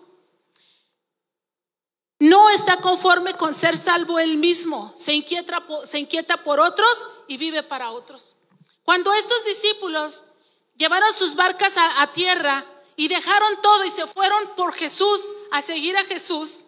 no 2.20 2.50
está 2.50 2.78
conforme 2.78 3.36
con 3.36 3.54
ser 3.54 3.78
salvo 3.78 4.20
él 4.20 4.38
mismo, 4.38 4.94
se 4.96 5.14
inquieta, 5.14 5.64
se 5.86 6.00
inquieta 6.00 6.44
por 6.44 6.60
otros 6.60 7.08
y 7.28 7.38
vive 7.38 7.64
para 7.64 7.92
otros. 7.92 8.36
Cuando 8.84 9.14
estos 9.14 9.46
discípulos 9.46 10.24
llevaron 10.76 11.14
sus 11.14 11.36
barcas 11.36 11.78
a, 11.78 12.02
a 12.02 12.14
tierra 12.14 12.66
y 12.96 13.08
dejaron 13.08 13.62
todo 13.62 13.86
y 13.86 13.90
se 13.90 14.08
fueron 14.08 14.56
por 14.56 14.74
Jesús 14.74 15.26
a 15.52 15.62
seguir 15.62 15.96
a 15.98 16.06
Jesús, 16.06 16.66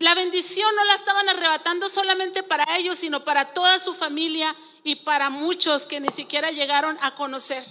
la 0.00 0.14
bendición 0.14 0.74
no 0.74 0.84
la 0.84 0.94
estaban 0.94 1.28
arrebatando 1.28 1.88
solamente 1.88 2.42
para 2.42 2.64
ellos, 2.78 2.98
sino 2.98 3.22
para 3.22 3.52
toda 3.52 3.78
su 3.78 3.92
familia 3.92 4.56
y 4.82 4.96
para 4.96 5.28
muchos 5.28 5.84
que 5.84 6.00
ni 6.00 6.08
siquiera 6.08 6.50
llegaron 6.50 6.96
a 7.02 7.14
conocer. 7.14 7.64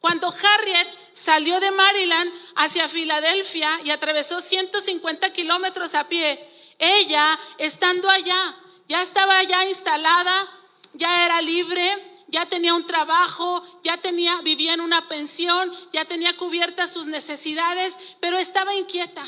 Cuando 0.00 0.28
Harriet 0.28 0.88
salió 1.12 1.58
de 1.60 1.70
Maryland 1.70 2.32
hacia 2.54 2.88
Filadelfia 2.88 3.80
y 3.84 3.90
atravesó 3.90 4.40
150 4.40 5.32
kilómetros 5.32 5.94
a 5.94 6.08
pie, 6.08 6.48
ella, 6.78 7.38
estando 7.58 8.10
allá, 8.10 8.56
ya 8.88 9.02
estaba 9.02 9.42
ya 9.42 9.64
instalada, 9.64 10.48
ya 10.92 11.24
era 11.24 11.40
libre, 11.40 12.14
ya 12.28 12.46
tenía 12.46 12.74
un 12.74 12.86
trabajo, 12.86 13.62
ya 13.82 13.96
tenía, 13.98 14.40
vivía 14.42 14.74
en 14.74 14.80
una 14.80 15.08
pensión, 15.08 15.72
ya 15.92 16.04
tenía 16.04 16.36
cubiertas 16.36 16.92
sus 16.92 17.06
necesidades, 17.06 17.98
pero 18.20 18.38
estaba 18.38 18.74
inquieta. 18.74 19.24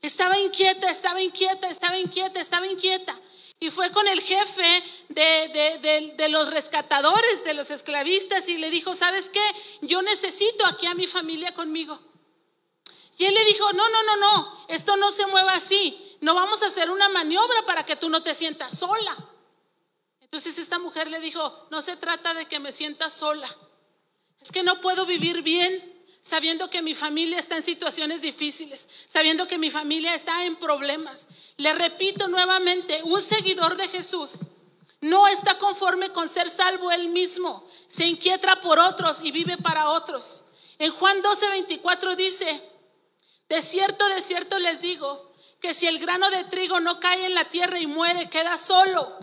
Estaba 0.00 0.38
inquieta, 0.38 0.90
estaba 0.90 1.22
inquieta, 1.22 1.68
estaba 1.68 1.98
inquieta, 1.98 2.40
estaba 2.40 2.66
inquieta. 2.66 3.16
Y 3.62 3.70
fue 3.70 3.92
con 3.92 4.08
el 4.08 4.20
jefe 4.20 4.82
de, 5.08 6.28
los 6.28 6.50
rescatadores, 6.50 7.44
de 7.44 7.54
los 7.54 7.70
esclavistas, 7.70 8.48
y 8.48 8.58
le 8.58 8.70
dijo, 8.70 8.96
¿sabes 8.96 9.30
qué? 9.30 9.40
Yo 9.82 10.02
necesito 10.02 10.66
aquí 10.66 10.86
a 10.86 10.94
mi 10.94 11.06
familia 11.06 11.54
conmigo. 11.54 11.96
Y 13.18 13.24
él 13.24 13.32
le 13.32 13.44
dijo, 13.44 13.72
no, 13.72 13.88
no, 13.88 14.02
no, 14.02 14.16
no, 14.16 14.64
esto 14.66 14.96
no 14.96 15.12
se 15.12 15.28
mueva 15.28 15.52
así. 15.52 16.18
No 16.20 16.34
vamos 16.34 16.64
a 16.64 16.66
hacer 16.66 16.90
una 16.90 17.08
maniobra 17.08 17.64
para 17.64 17.86
que 17.86 17.94
tú 17.94 18.08
no 18.08 18.20
te 18.20 18.34
sientas 18.34 18.76
sola. 18.76 19.16
Entonces 20.20 20.58
esta 20.58 20.80
mujer 20.80 21.06
le 21.06 21.20
dijo, 21.20 21.68
no 21.70 21.82
se 21.82 21.96
trata 21.96 22.34
de 22.34 22.46
que 22.46 22.58
me 22.58 22.72
sienta 22.72 23.10
sola. 23.10 23.56
Es 24.40 24.50
que 24.50 24.64
no 24.64 24.80
puedo 24.80 25.06
vivir 25.06 25.42
bien 25.42 25.91
sabiendo 26.22 26.70
que 26.70 26.82
mi 26.82 26.94
familia 26.94 27.40
está 27.40 27.56
en 27.56 27.64
situaciones 27.64 28.22
difíciles, 28.22 28.88
sabiendo 29.06 29.48
que 29.48 29.58
mi 29.58 29.70
familia 29.70 30.14
está 30.14 30.44
en 30.46 30.54
problemas. 30.54 31.26
Le 31.56 31.74
repito 31.74 32.28
nuevamente, 32.28 33.00
un 33.02 33.20
seguidor 33.20 33.76
de 33.76 33.88
Jesús 33.88 34.38
no 35.00 35.26
está 35.26 35.58
conforme 35.58 36.10
con 36.12 36.28
ser 36.28 36.48
salvo 36.48 36.92
él 36.92 37.08
mismo, 37.08 37.66
se 37.88 38.06
inquieta 38.06 38.60
por 38.60 38.78
otros 38.78 39.18
y 39.20 39.32
vive 39.32 39.58
para 39.58 39.90
otros. 39.90 40.44
En 40.78 40.92
Juan 40.92 41.20
12, 41.20 41.50
24 41.50 42.14
dice, 42.14 42.62
de 43.48 43.60
cierto, 43.60 44.08
de 44.08 44.20
cierto 44.20 44.60
les 44.60 44.80
digo, 44.80 45.32
que 45.60 45.74
si 45.74 45.88
el 45.88 45.98
grano 45.98 46.30
de 46.30 46.44
trigo 46.44 46.78
no 46.78 47.00
cae 47.00 47.26
en 47.26 47.34
la 47.34 47.50
tierra 47.50 47.80
y 47.80 47.86
muere, 47.88 48.30
queda 48.30 48.56
solo. 48.56 49.18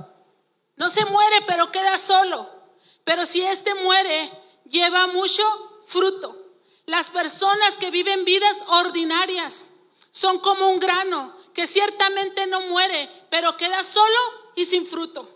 No 0.76 0.90
se 0.90 1.06
muere, 1.06 1.44
pero 1.48 1.72
queda 1.72 1.98
solo. 1.98 2.50
Pero 3.06 3.26
si 3.26 3.42
éste 3.42 3.74
muere, 3.74 4.32
lleva 4.66 5.08
mucho 5.08 5.44
fruto. 5.86 6.39
Las 6.90 7.12
personas 7.12 7.78
que 7.78 7.92
viven 7.92 8.26
vidas 8.26 8.64
ordinarias 8.66 9.70
son 10.10 10.40
como 10.40 10.70
un 10.70 10.80
grano 10.80 11.38
que 11.54 11.68
ciertamente 11.68 12.48
no 12.48 12.62
muere, 12.62 13.08
pero 13.30 13.58
queda 13.58 13.84
solo 13.84 14.18
y 14.56 14.66
sin 14.66 14.88
fruto. 14.88 15.30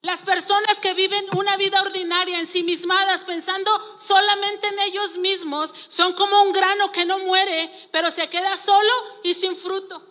Las 0.00 0.22
personas 0.22 0.78
que 0.78 0.94
viven 0.94 1.26
una 1.36 1.56
vida 1.56 1.82
ordinaria, 1.82 2.38
ensimismadas, 2.38 3.24
pensando 3.24 3.68
solamente 3.98 4.68
en 4.68 4.78
ellos 4.78 5.18
mismos, 5.18 5.74
son 5.88 6.12
como 6.12 6.40
un 6.44 6.52
grano 6.52 6.92
que 6.92 7.04
no 7.04 7.18
muere, 7.18 7.72
pero 7.90 8.12
se 8.12 8.30
queda 8.30 8.56
solo 8.56 8.92
y 9.24 9.34
sin 9.34 9.56
fruto. 9.56 10.06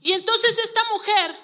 Y 0.00 0.12
entonces 0.12 0.58
esta 0.60 0.82
mujer 0.84 1.38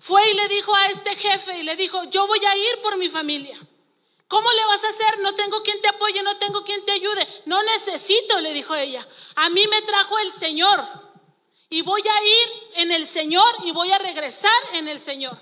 fue 0.00 0.30
y 0.30 0.34
le 0.36 0.48
dijo 0.48 0.74
a 0.74 0.86
este 0.86 1.14
jefe 1.16 1.58
y 1.58 1.64
le 1.64 1.76
dijo, 1.76 2.02
yo 2.04 2.26
voy 2.26 2.42
a 2.46 2.56
ir 2.56 2.80
por 2.80 2.96
mi 2.96 3.10
familia. 3.10 3.60
¿Cómo 4.28 4.52
le 4.52 4.64
vas 4.66 4.84
a 4.84 4.88
hacer? 4.88 5.20
No 5.20 5.34
tengo 5.34 5.62
quien 5.62 5.80
te 5.80 5.88
apoye, 5.88 6.22
no 6.22 6.36
tengo. 6.36 6.62
No 7.44 7.62
necesito, 7.62 8.40
le 8.40 8.52
dijo 8.52 8.74
ella. 8.74 9.06
A 9.36 9.48
mí 9.50 9.66
me 9.68 9.82
trajo 9.82 10.18
el 10.18 10.30
Señor. 10.30 10.84
Y 11.70 11.82
voy 11.82 12.00
a 12.02 12.24
ir 12.24 12.48
en 12.76 12.92
el 12.92 13.06
Señor 13.06 13.56
y 13.64 13.72
voy 13.72 13.92
a 13.92 13.98
regresar 13.98 14.50
en 14.72 14.88
el 14.88 14.98
Señor. 14.98 15.38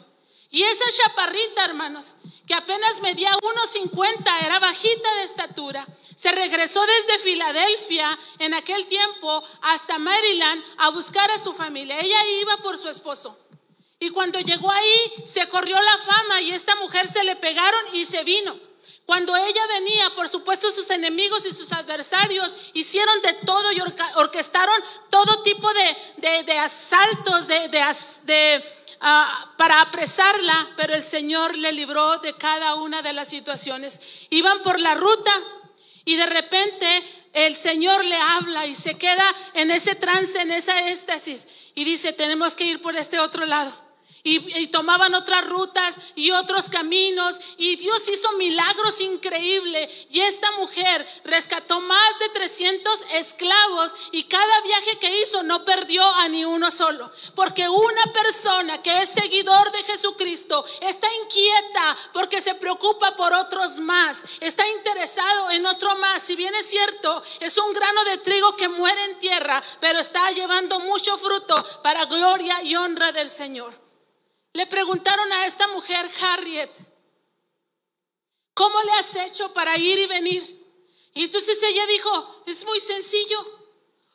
Y 0.51 0.63
esa 0.63 0.85
chaparrita, 0.91 1.65
hermanos, 1.65 2.17
que 2.47 2.55
apenas 2.55 3.01
medía 3.01 3.31
1,50, 3.37 4.45
era 4.45 4.59
bajita 4.59 5.15
de 5.17 5.23
estatura, 5.25 5.87
se 6.15 6.33
regresó 6.33 6.81
desde 6.87 7.19
Filadelfia 7.19 8.19
en 8.39 8.55
aquel 8.55 8.87
tiempo 8.87 9.43
hasta 9.61 9.99
Maryland 9.99 10.65
a 10.79 10.91
buscar 10.91 11.31
a 11.31 11.39
su 11.39 11.53
familia. 11.53 12.01
Ella 12.01 12.19
iba 12.41 12.57
por 12.59 12.79
su 12.79 12.89
esposo. 12.89 13.39
Y 13.99 14.11
cuando 14.11 14.41
llegó 14.41 14.71
ahí, 14.71 15.13
se 15.25 15.49
corrió 15.49 15.81
la 15.81 15.99
fama 15.99 16.41
y 16.41 16.53
esta 16.53 16.75
mujer 16.77 17.09
se 17.09 17.25
le 17.25 17.37
pegaron 17.37 17.83
y 17.93 18.05
se 18.05 18.25
vino. 18.25 18.66
Cuando 19.07 19.37
ella 19.37 19.67
venía, 19.69 20.11
por 20.17 20.29
supuesto 20.29 20.73
sus 20.73 20.91
enemigos 20.91 21.47
y 21.47 21.53
sus 21.53 21.73
adversarios 21.73 22.53
hicieron 22.73 23.23
de 23.23 23.35
todo 23.35 23.71
y 23.71 23.81
orquestaron 24.17 24.83
todo 25.11 25.43
tipo 25.43 25.71
de, 25.73 26.59
asaltos 26.59 27.47
de, 27.47 28.65
ah, 29.01 29.55
para 29.57 29.81
apresarla, 29.81 30.73
pero 30.77 30.93
el 30.93 31.05
Señor 31.05 31.57
le 31.57 31.71
libró 31.71 32.19
de 32.19 32.37
cada 32.37 32.75
una 32.75 33.01
de 33.01 33.13
las 33.13 33.29
situaciones. 33.29 34.01
Iban 34.31 34.61
por 34.63 34.81
la 34.81 34.97
ruta 34.97 35.33
y 36.05 36.17
de 36.17 36.27
repente 36.27 37.05
el 37.33 37.55
Señor 37.55 38.05
le 38.05 38.17
habla 38.17 38.67
y 38.67 38.75
se 38.75 38.99
queda 38.99 39.33
en 39.55 39.71
ese 39.71 39.95
trance, 39.95 40.41
en 40.41 40.51
esa 40.51 40.89
éxtasis 40.89 41.47
y 41.77 41.85
dice, 41.85 42.13
tenemos 42.13 42.57
que 42.57 42.65
ir 42.65 42.81
por 42.81 42.97
este 42.97 43.21
otro 43.21 43.47
lado 43.47 43.86
y, 44.27 44.67
tomaban 44.67 45.15
otras 45.15 45.47
rutas 45.47 45.97
y 46.17 46.33
otros 46.33 46.69
caminos 46.69 47.39
y 47.57 47.77
Dios 47.77 48.09
hizo 48.09 48.33
milagros 48.33 49.01
increíbles 49.01 49.89
y 50.11 50.21
esta 50.21 50.51
mujer 50.53 51.07
rescató 51.25 51.81
más 51.81 52.19
de 52.19 52.29
300 52.31 53.05
esclavos 53.13 53.95
y 54.11 54.25
cada 54.25 54.61
viaje 54.63 54.99
que 54.99 55.23
hizo 55.23 55.45
no 55.45 55.65
perdió 55.65 56.05
a 56.05 56.29
ni 56.29 56.45
uno 56.45 56.73
solo, 56.73 57.11
porque 57.37 57.69
una 57.69 58.13
persona 58.13 58.83
que 58.83 59.03
es 59.03 59.11
seguidor 59.11 59.71
de 59.71 59.85
Jesucristo 59.85 60.65
está 60.81 61.07
inquieta 61.23 61.97
porque 62.13 62.41
se 62.41 62.57
preocupa 62.57 63.15
por 63.15 63.33
otros 63.33 63.79
más, 63.79 64.25
está 64.41 64.67
interesado 64.69 65.51
en 65.51 65.67
otro 65.67 65.95
más, 65.97 66.25
si 66.25 66.35
bien 66.35 66.55
es 66.57 66.69
cierto, 66.69 67.23
es 67.39 67.57
un 67.59 67.73
grano 67.73 68.05
de 68.05 68.19
trigo 68.19 68.57
que 68.57 68.69
muere 68.69 69.05
en 69.05 69.19
tierra, 69.21 69.63
pero 69.79 70.01
está 70.01 70.33
llevando 70.33 70.81
mucho 70.81 71.17
fruto 71.17 71.65
para 71.83 72.07
gloria 72.07 72.61
y 72.65 72.75
honra 72.75 73.13
del 73.13 73.29
Señor. 73.29 73.86
Le 74.57 74.67
preguntaron 74.67 75.31
a 75.35 75.45
esta 75.45 75.69
mujer, 75.69 76.11
Harriet, 76.19 76.71
¿cómo 78.55 78.83
le 78.85 78.93
has 78.93 79.15
hecho 79.17 79.53
para 79.53 79.77
ir 79.77 79.99
y 79.99 80.07
venir? 80.07 80.43
Y 81.13 81.25
entonces 81.25 81.63
ella 81.63 81.87
dijo, 81.87 82.43
es 82.47 82.65
muy 82.65 82.81
sencillo. 82.81 83.39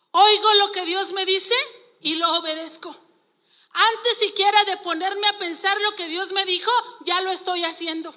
Oigo 0.09 0.53
lo 0.55 0.71
que 0.71 0.83
Dios 0.83 1.11
me 1.11 1.27
dice 1.27 1.53
y 1.99 2.15
lo 2.15 2.39
obedezco. 2.39 2.89
Antes 3.71 4.17
siquiera 4.17 4.65
de 4.65 4.77
ponerme 4.77 5.27
a 5.27 5.37
pensar 5.37 5.79
lo 5.79 5.95
que 5.95 6.07
Dios 6.07 6.31
me 6.31 6.43
dijo, 6.45 6.71
ya 7.01 7.21
lo 7.21 7.29
estoy 7.29 7.63
haciendo. 7.63 8.11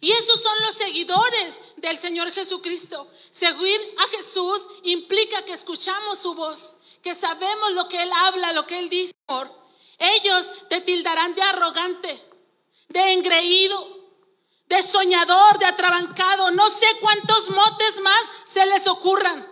Y 0.00 0.12
esos 0.12 0.40
son 0.40 0.54
los 0.62 0.76
seguidores 0.76 1.60
del 1.78 1.98
Señor 1.98 2.30
Jesucristo. 2.30 3.10
Seguir 3.30 3.80
a 3.98 4.06
Jesús 4.16 4.64
implica 4.84 5.44
que 5.44 5.54
escuchamos 5.54 6.20
su 6.20 6.34
voz, 6.34 6.76
que 7.02 7.16
sabemos 7.16 7.72
lo 7.72 7.88
que 7.88 8.00
Él 8.00 8.12
habla, 8.14 8.52
lo 8.52 8.64
que 8.64 8.78
Él 8.78 8.88
dice. 8.88 9.12
Ellos 9.98 10.48
te 10.68 10.80
tildarán 10.80 11.34
de 11.34 11.42
arrogante, 11.42 12.22
de 12.88 13.12
engreído, 13.12 13.98
de 14.66 14.82
soñador, 14.82 15.58
de 15.58 15.66
atrabancado. 15.66 16.50
No 16.52 16.70
sé 16.70 16.86
cuántos 17.00 17.50
motes 17.50 18.00
más 18.00 18.30
se 18.44 18.64
les 18.66 18.86
ocurran. 18.86 19.46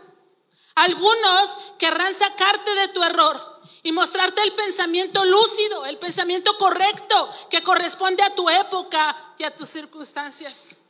Algunos 0.76 1.56
querrán 1.78 2.14
sacarte 2.14 2.74
de 2.74 2.88
tu 2.88 3.02
error 3.02 3.60
y 3.82 3.92
mostrarte 3.92 4.42
el 4.42 4.52
pensamiento 4.52 5.24
lúcido, 5.24 5.86
el 5.86 5.98
pensamiento 5.98 6.58
correcto 6.58 7.28
que 7.48 7.62
corresponde 7.62 8.22
a 8.22 8.34
tu 8.34 8.48
época 8.50 9.34
y 9.38 9.44
a 9.44 9.54
tus 9.54 9.68
circunstancias. 9.68 10.82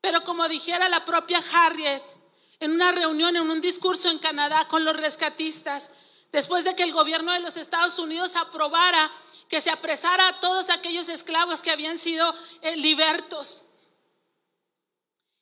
Pero 0.00 0.24
como 0.24 0.48
dijera 0.48 0.88
la 0.88 1.04
propia 1.04 1.42
Harriet 1.52 2.02
en 2.60 2.70
una 2.70 2.90
reunión, 2.92 3.36
en 3.36 3.50
un 3.50 3.60
discurso 3.60 4.08
en 4.08 4.18
Canadá 4.18 4.66
con 4.66 4.84
los 4.84 4.96
rescatistas, 4.96 5.90
después 6.32 6.64
de 6.64 6.74
que 6.74 6.82
el 6.82 6.92
gobierno 6.92 7.32
de 7.32 7.40
los 7.40 7.56
Estados 7.56 7.98
Unidos 7.98 8.36
aprobara 8.36 9.10
que 9.48 9.60
se 9.60 9.70
apresara 9.70 10.28
a 10.28 10.40
todos 10.40 10.70
aquellos 10.70 11.08
esclavos 11.08 11.62
que 11.62 11.70
habían 11.70 11.98
sido 11.98 12.34
eh, 12.62 12.76
libertos. 12.76 13.62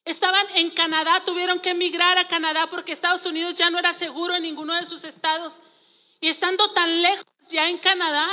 Estaban 0.05 0.47
en 0.55 0.71
Canadá, 0.71 1.25
tuvieron 1.25 1.61
que 1.61 1.71
emigrar 1.71 2.19
a 2.19 2.29
Canadá 2.29 2.69
porque 2.69 2.93
Estados 2.93 3.25
Unidos 3.25 3.55
ya 3.55 3.71
no 3.71 3.79
era 3.79 3.95
seguro 3.95 4.35
en 4.35 4.43
ninguno 4.43 4.75
de 4.75 4.85
sus 4.85 5.05
estados. 5.05 5.61
Y 6.21 6.29
estando 6.29 6.73
tan 6.73 7.03
lejos 7.03 7.25
ya 7.49 7.69
en 7.71 7.79
Canadá, 7.79 8.29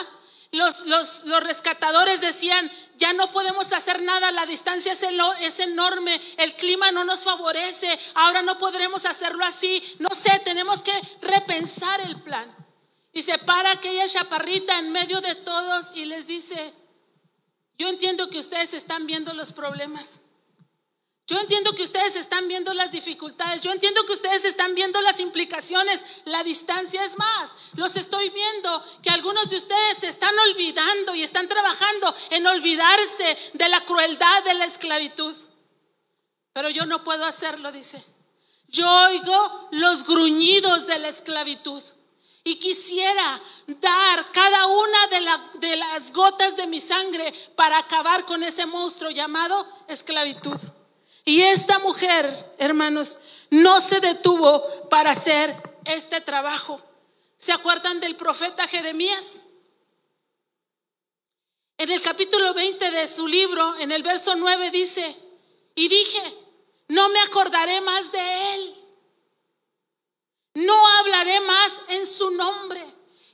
los, 0.51 0.85
los, 0.85 1.23
los, 1.23 1.43
rescatadores 1.43 2.19
decían, 2.19 2.69
ya 2.97 3.13
no 3.13 3.31
podemos 3.31 3.71
hacer 3.71 4.01
nada, 4.01 4.31
la 4.31 4.45
distancia 4.45 4.91
es, 4.91 5.05
es, 5.39 5.59
enorme, 5.59 6.19
el 6.37 6.55
clima 6.55 6.91
no 6.91 7.05
nos 7.05 7.23
favorece, 7.23 7.97
ahora 8.15 8.41
no 8.41 8.57
podremos 8.57 9.05
hacerlo 9.05 9.45
así, 9.45 9.81
no 9.99 10.09
sé, 10.09 10.41
tenemos 10.43 10.83
que 10.83 10.93
repensar 11.21 12.01
el 12.01 12.21
plan. 12.21 12.53
Y 13.13 13.21
se 13.21 13.37
para 13.37 13.71
aquella 13.71 14.05
chaparrita 14.07 14.77
en 14.79 14.91
medio 14.91 15.21
de 15.21 15.35
todos 15.35 15.91
y 15.93 16.05
les 16.05 16.27
dice, 16.27 16.73
yo 17.77 17.87
entiendo 17.87 18.29
que 18.29 18.39
ustedes 18.39 18.73
están 18.73 19.07
viendo 19.07 19.33
los 19.33 19.53
problemas. 19.53 20.21
Yo 21.31 21.39
entiendo 21.39 21.73
que 21.73 21.83
ustedes 21.83 22.17
están 22.17 22.49
viendo 22.49 22.73
las 22.73 22.91
dificultades, 22.91 23.61
yo 23.61 23.71
entiendo 23.71 24.05
que 24.05 24.11
ustedes 24.11 24.43
están 24.43 24.75
viendo 24.75 24.99
las 24.99 25.17
implicaciones, 25.21 26.03
la 26.25 26.43
distancia 26.43 27.05
es 27.05 27.17
más. 27.17 27.55
Los 27.75 27.95
estoy 27.95 28.29
viendo 28.31 28.83
que 29.01 29.11
algunos 29.11 29.49
de 29.49 29.55
ustedes 29.55 29.99
se 29.99 30.09
están 30.09 30.37
olvidando 30.49 31.15
y 31.15 31.23
están 31.23 31.47
trabajando 31.47 32.13
en 32.31 32.45
olvidarse 32.45 33.37
de 33.53 33.69
la 33.69 33.79
crueldad 33.85 34.43
de 34.43 34.55
la 34.55 34.65
esclavitud. 34.65 35.33
Pero 36.51 36.69
yo 36.69 36.85
no 36.85 37.01
puedo 37.01 37.23
hacerlo, 37.23 37.71
dice. 37.71 38.03
Yo 38.67 38.85
oigo 39.05 39.69
los 39.71 40.05
gruñidos 40.05 40.85
de 40.85 40.99
la 40.99 41.07
esclavitud. 41.07 41.81
Y 42.43 42.57
quisiera 42.57 43.41
dar 43.67 44.33
cada 44.33 44.67
una 44.67 45.07
de, 45.07 45.65
de, 45.65 45.77
las 45.77 46.11
gotas 46.11 46.57
de 46.57 46.67
mi 46.67 46.81
sangre 46.81 47.33
para 47.55 47.77
acabar 47.77 48.25
con 48.25 48.43
ese 48.43 48.65
monstruo 48.65 49.11
llamado 49.11 49.65
esclavitud. 49.87 50.59
Y 51.25 51.41
esta 51.41 51.79
mujer, 51.79 52.53
hermanos, 52.57 53.17
no 53.49 53.79
se 53.81 53.99
detuvo 53.99 54.89
para 54.89 55.11
hacer 55.11 55.55
este 55.85 56.21
trabajo. 56.21 56.81
¿Se 57.37 57.51
acuerdan 57.51 57.99
del 57.99 58.15
profeta 58.15 58.67
Jeremías? 58.67 59.41
En 61.77 61.89
el 61.89 62.01
capítulo 62.01 62.53
20 62.53 62.91
de 62.91 63.07
su 63.07 63.27
libro, 63.27 63.75
en 63.77 63.91
el 63.91 64.03
verso 64.03 64.35
9 64.35 64.71
dice, 64.71 65.17
y 65.75 65.87
dije, 65.87 66.37
no 66.87 67.09
me 67.09 67.19
acordaré 67.21 67.81
más 67.81 68.11
de 68.11 68.55
él 68.55 68.81
no 70.53 70.87
hablaré 70.99 71.39
más 71.41 71.81
en 71.87 72.05
su 72.05 72.31
nombre. 72.31 72.83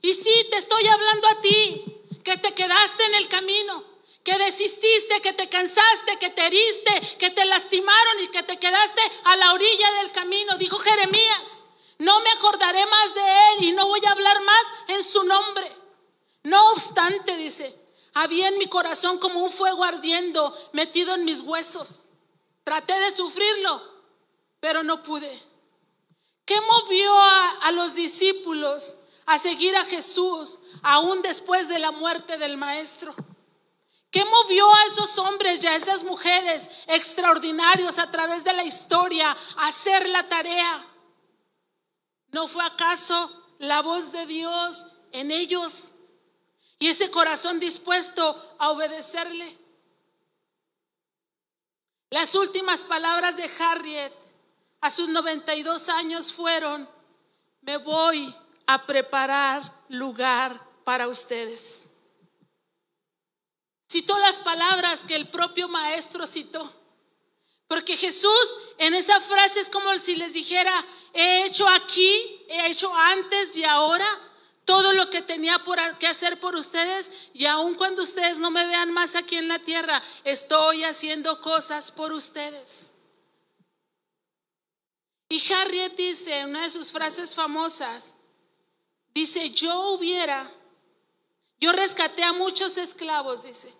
Y 0.02 0.13
sí, 0.13 0.47
te 0.50 0.58
estoy 0.58 0.86
hablando 0.88 1.28
a 1.28 1.41
ti, 1.41 1.84
que 2.23 2.38
te 2.38 2.54
quedaste 2.54 3.04
en 3.06 3.15
el 3.15 3.28
camino, 3.28 3.84
que 4.27 4.37
desististe, 4.37 5.21
que 5.21 5.31
te 5.31 5.47
cansaste, 5.47 6.17
que 6.19 6.29
te 6.29 6.45
heriste, 6.45 7.15
que 7.17 7.29
te 7.29 7.45
lastimaron 7.45 8.19
y 8.19 8.27
que 8.27 8.43
te 8.43 8.57
quedaste 8.57 9.01
a 9.23 9.37
la 9.37 9.53
orilla 9.53 9.89
del 9.99 10.11
camino. 10.11 10.57
Dijo 10.57 10.77
Jeremías, 10.79 11.63
no 11.99 12.19
me 12.19 12.29
acordaré 12.31 12.85
más 12.87 13.15
de 13.15 13.21
él 13.21 13.63
y 13.63 13.71
no 13.71 13.87
voy 13.87 14.01
a 14.05 14.11
hablar 14.11 14.41
más 14.41 14.65
en 14.89 15.01
su 15.01 15.23
nombre. 15.23 15.73
No 16.43 16.71
obstante, 16.71 17.37
dice, 17.37 17.73
había 18.15 18.49
en 18.49 18.57
mi 18.57 18.67
corazón 18.67 19.17
como 19.17 19.39
un 19.39 19.49
fuego 19.49 19.85
ardiendo 19.85 20.53
metido 20.73 21.15
en 21.15 21.23
mis 21.23 21.39
huesos. 21.39 22.09
Traté 22.65 22.99
de 22.99 23.11
sufrirlo, 23.11 23.81
pero 24.59 24.83
no 24.83 25.03
pude. 25.03 25.41
¿Qué 26.43 26.59
movió 26.59 27.17
a, 27.17 27.71
los 27.71 27.95
discípulos 27.95 28.97
a 29.25 29.39
seguir 29.39 29.73
a 29.77 29.85
Jesús 29.85 30.59
aún 30.83 31.21
después 31.21 31.69
de 31.69 31.79
la 31.79 31.91
muerte 31.91 32.37
del 32.37 32.57
Maestro? 32.57 33.15
¿Qué 34.12 34.24
movió 34.24 34.74
a 34.74 34.86
esos 34.86 35.17
hombres 35.17 35.63
y 35.63 35.67
a 35.67 35.76
esas 35.76 36.04
mujeres 36.04 36.70
extraordinarios 36.88 38.00
a 38.00 38.10
través 38.10 38.43
de 38.43 38.54
la 38.54 38.63
historia 38.63 39.36
a 39.58 39.67
hacer 39.67 40.08
la 40.10 40.28
tarea? 40.28 40.86
¿No 42.32 42.48
fue 42.48 42.65
acaso 42.65 43.32
la 43.60 43.82
voz 43.82 44.12
de 44.12 44.26
Dios 44.26 44.86
en 45.12 45.32
ellos 45.32 45.93
y 46.80 46.88
ese 46.88 47.12
corazón 47.12 47.60
dispuesto 47.60 48.56
a 48.60 48.70
obedecerle? 48.72 49.58
Las 52.10 52.36
últimas 52.36 52.86
palabras 52.86 53.36
de 53.36 53.52
Harriet 53.60 54.13
a 54.80 54.89
sus 54.89 55.10
92 55.10 55.89
años 55.89 56.32
fueron, 56.32 56.89
me 57.62 57.76
voy 57.78 58.34
a 58.65 58.86
preparar 58.86 59.84
lugar 59.89 60.62
para 60.86 61.10
ustedes. 61.10 61.89
Citó 63.89 64.17
las 64.19 64.39
palabras 64.39 65.06
que 65.06 65.15
el 65.15 65.30
propio 65.30 65.67
maestro 65.67 66.26
citó. 66.26 66.71
Porque 67.67 67.97
Jesús 67.97 68.56
en 68.78 68.93
esa 68.93 69.19
frase 69.19 69.60
es 69.60 69.69
como 69.69 69.97
si 69.97 70.15
les 70.15 70.34
dijera, 70.34 70.86
he 71.13 71.45
hecho 71.45 71.67
aquí, 71.67 72.41
he 72.47 72.67
hecho 72.67 72.93
antes 72.95 73.56
y 73.58 73.65
ahora 73.65 74.08
todo 74.63 74.91
lo 74.91 75.10
que 75.10 75.21
tenía 75.21 75.63
por, 75.63 75.80
que 75.97 76.08
hacer 76.08 76.39
por 76.39 76.56
ustedes 76.56 77.12
y 77.34 77.45
aun 77.45 77.76
cuando 77.76 78.04
ustedes 78.04 78.38
no 78.38 78.52
me 78.52 78.65
vean 78.65 78.91
más 78.91 79.15
aquí 79.15 79.38
en 79.38 79.47
la 79.47 79.60
tierra, 79.60 80.02
estoy 80.26 80.84
haciendo 80.84 81.41
cosas 81.41 81.91
por 81.91 82.12
ustedes. 82.12 82.93
Y 85.30 85.41
Harriet 85.54 85.95
dice, 85.95 86.39
en 86.39 86.50
una 86.50 86.63
de 86.63 86.69
sus 86.69 86.91
frases 86.91 87.36
famosas, 87.36 88.15
dice, 89.13 89.50
yo 89.50 89.89
hubiera, 89.91 90.50
yo 91.60 91.72
rescaté 91.72 92.24
a 92.24 92.34
muchos 92.34 92.78
esclavos, 92.78 93.43
dice, 93.43 93.74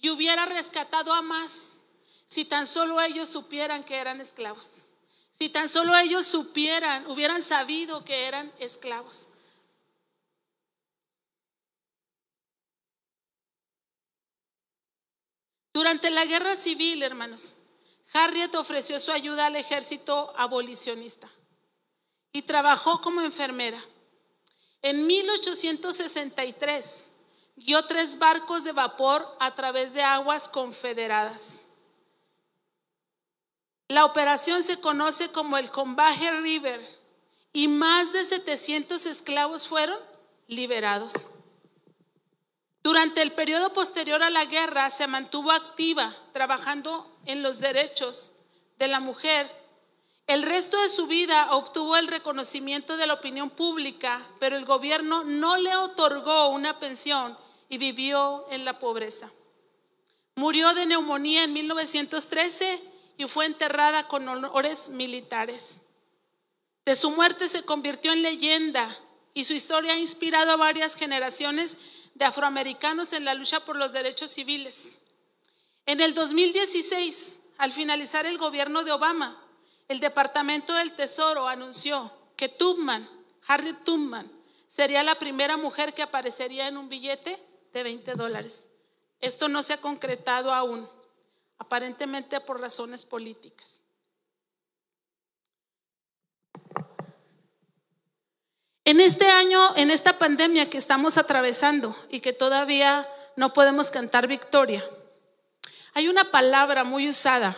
y 0.00 0.10
hubiera 0.10 0.46
rescatado 0.46 1.12
a 1.12 1.22
más 1.22 1.82
si 2.26 2.44
tan 2.44 2.66
solo 2.66 3.00
ellos 3.00 3.28
supieran 3.28 3.84
que 3.84 3.96
eran 3.96 4.20
esclavos. 4.20 4.88
Si 5.30 5.48
tan 5.48 5.68
solo 5.68 5.96
ellos 5.96 6.26
supieran, 6.26 7.06
hubieran 7.10 7.42
sabido 7.42 8.04
que 8.04 8.26
eran 8.26 8.52
esclavos. 8.58 9.28
Durante 15.72 16.10
la 16.10 16.24
guerra 16.26 16.54
civil, 16.54 17.02
hermanos, 17.02 17.54
Harriet 18.12 18.54
ofreció 18.54 18.98
su 18.98 19.10
ayuda 19.10 19.46
al 19.46 19.56
ejército 19.56 20.32
abolicionista 20.36 21.30
y 22.30 22.42
trabajó 22.42 23.00
como 23.00 23.22
enfermera. 23.22 23.82
En 24.82 25.06
1863 25.06 27.10
guió 27.56 27.86
tres 27.86 28.18
barcos 28.18 28.64
de 28.64 28.72
vapor 28.72 29.26
a 29.38 29.54
través 29.54 29.94
de 29.94 30.02
aguas 30.02 30.48
confederadas. 30.48 31.64
La 33.88 34.04
operación 34.04 34.62
se 34.62 34.80
conoce 34.80 35.30
como 35.30 35.58
el 35.58 35.70
Combahee 35.70 36.40
River 36.40 36.80
y 37.52 37.68
más 37.68 38.12
de 38.12 38.24
700 38.24 39.06
esclavos 39.06 39.68
fueron 39.68 39.98
liberados. 40.48 41.28
Durante 42.82 43.22
el 43.22 43.32
periodo 43.32 43.72
posterior 43.72 44.22
a 44.22 44.30
la 44.30 44.46
guerra 44.46 44.90
se 44.90 45.06
mantuvo 45.06 45.52
activa 45.52 46.16
trabajando 46.32 47.16
en 47.26 47.42
los 47.42 47.60
derechos 47.60 48.32
de 48.78 48.88
la 48.88 48.98
mujer. 48.98 49.61
El 50.26 50.42
resto 50.42 50.80
de 50.80 50.88
su 50.88 51.06
vida 51.06 51.52
obtuvo 51.52 51.96
el 51.96 52.08
reconocimiento 52.08 52.96
de 52.96 53.06
la 53.06 53.14
opinión 53.14 53.50
pública, 53.50 54.26
pero 54.38 54.56
el 54.56 54.64
gobierno 54.64 55.24
no 55.24 55.56
le 55.56 55.76
otorgó 55.76 56.48
una 56.48 56.78
pensión 56.78 57.36
y 57.68 57.78
vivió 57.78 58.46
en 58.50 58.64
la 58.64 58.78
pobreza. 58.78 59.32
Murió 60.36 60.72
de 60.74 60.86
neumonía 60.86 61.44
en 61.44 61.52
1913 61.52 62.82
y 63.18 63.26
fue 63.26 63.46
enterrada 63.46 64.08
con 64.08 64.28
honores 64.28 64.88
militares. 64.88 65.80
De 66.84 66.96
su 66.96 67.10
muerte 67.10 67.48
se 67.48 67.64
convirtió 67.64 68.12
en 68.12 68.22
leyenda 68.22 68.96
y 69.34 69.44
su 69.44 69.54
historia 69.54 69.94
ha 69.94 69.98
inspirado 69.98 70.52
a 70.52 70.56
varias 70.56 70.94
generaciones 70.94 71.78
de 72.14 72.24
afroamericanos 72.24 73.12
en 73.12 73.24
la 73.24 73.34
lucha 73.34 73.64
por 73.64 73.76
los 73.76 73.92
derechos 73.92 74.30
civiles. 74.30 74.98
En 75.86 76.00
el 76.00 76.14
2016, 76.14 77.40
al 77.58 77.72
finalizar 77.72 78.26
el 78.26 78.38
gobierno 78.38 78.84
de 78.84 78.92
Obama, 78.92 79.41
el 79.92 80.00
Departamento 80.00 80.72
del 80.74 80.92
Tesoro 80.92 81.46
anunció 81.46 82.10
que 82.34 82.48
Tubman, 82.48 83.08
Harry 83.46 83.74
Tubman, 83.84 84.32
sería 84.66 85.02
la 85.02 85.18
primera 85.18 85.58
mujer 85.58 85.92
que 85.92 86.02
aparecería 86.02 86.66
en 86.66 86.78
un 86.78 86.88
billete 86.88 87.38
de 87.74 87.82
20 87.82 88.14
dólares. 88.14 88.68
Esto 89.20 89.48
no 89.48 89.62
se 89.62 89.74
ha 89.74 89.80
concretado 89.82 90.52
aún, 90.52 90.88
aparentemente 91.58 92.40
por 92.40 92.58
razones 92.58 93.04
políticas. 93.04 93.82
En 98.84 98.98
este 98.98 99.28
año, 99.28 99.76
en 99.76 99.90
esta 99.90 100.18
pandemia 100.18 100.70
que 100.70 100.78
estamos 100.78 101.18
atravesando 101.18 101.94
y 102.08 102.20
que 102.20 102.32
todavía 102.32 103.08
no 103.36 103.52
podemos 103.52 103.90
cantar 103.90 104.26
victoria, 104.26 104.84
hay 105.92 106.08
una 106.08 106.30
palabra 106.30 106.82
muy 106.82 107.08
usada, 107.08 107.56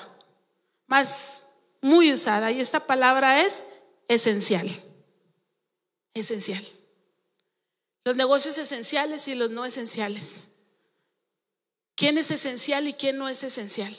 más 0.89 1.44
muy 1.85 2.11
usada, 2.11 2.51
y 2.51 2.63
esta 2.63 2.87
palabra 2.87 3.43
es 3.43 3.63
esencial. 4.09 4.71
Esencial. 6.15 6.67
Los 8.05 8.17
negocios 8.17 8.57
esenciales 8.57 9.29
y 9.29 9.35
los 9.35 9.51
no 9.51 9.67
esenciales. 9.67 10.45
¿Quién 11.95 12.17
es 12.17 12.31
esencial 12.31 12.89
y 12.89 12.95
quién 12.95 13.19
no 13.19 13.29
es 13.29 13.43
esencial? 13.43 13.99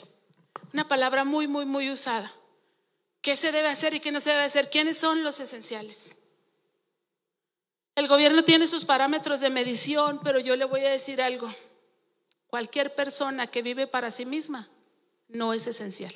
Una 0.72 0.88
palabra 0.88 1.22
muy, 1.22 1.46
muy, 1.46 1.64
muy 1.64 1.88
usada. 1.88 2.34
¿Qué 3.20 3.36
se 3.36 3.52
debe 3.52 3.68
hacer 3.68 3.94
y 3.94 4.00
qué 4.00 4.10
no 4.10 4.18
se 4.18 4.30
debe 4.30 4.42
hacer? 4.42 4.68
¿Quiénes 4.68 4.98
son 4.98 5.22
los 5.22 5.38
esenciales? 5.38 6.16
El 7.94 8.08
gobierno 8.08 8.42
tiene 8.42 8.66
sus 8.66 8.84
parámetros 8.84 9.38
de 9.38 9.50
medición, 9.50 10.20
pero 10.24 10.40
yo 10.40 10.56
le 10.56 10.64
voy 10.64 10.80
a 10.80 10.90
decir 10.90 11.22
algo. 11.22 11.54
Cualquier 12.48 12.96
persona 12.96 13.46
que 13.46 13.62
vive 13.62 13.86
para 13.86 14.10
sí 14.10 14.26
misma 14.26 14.68
no 15.28 15.54
es 15.54 15.68
esencial. 15.68 16.12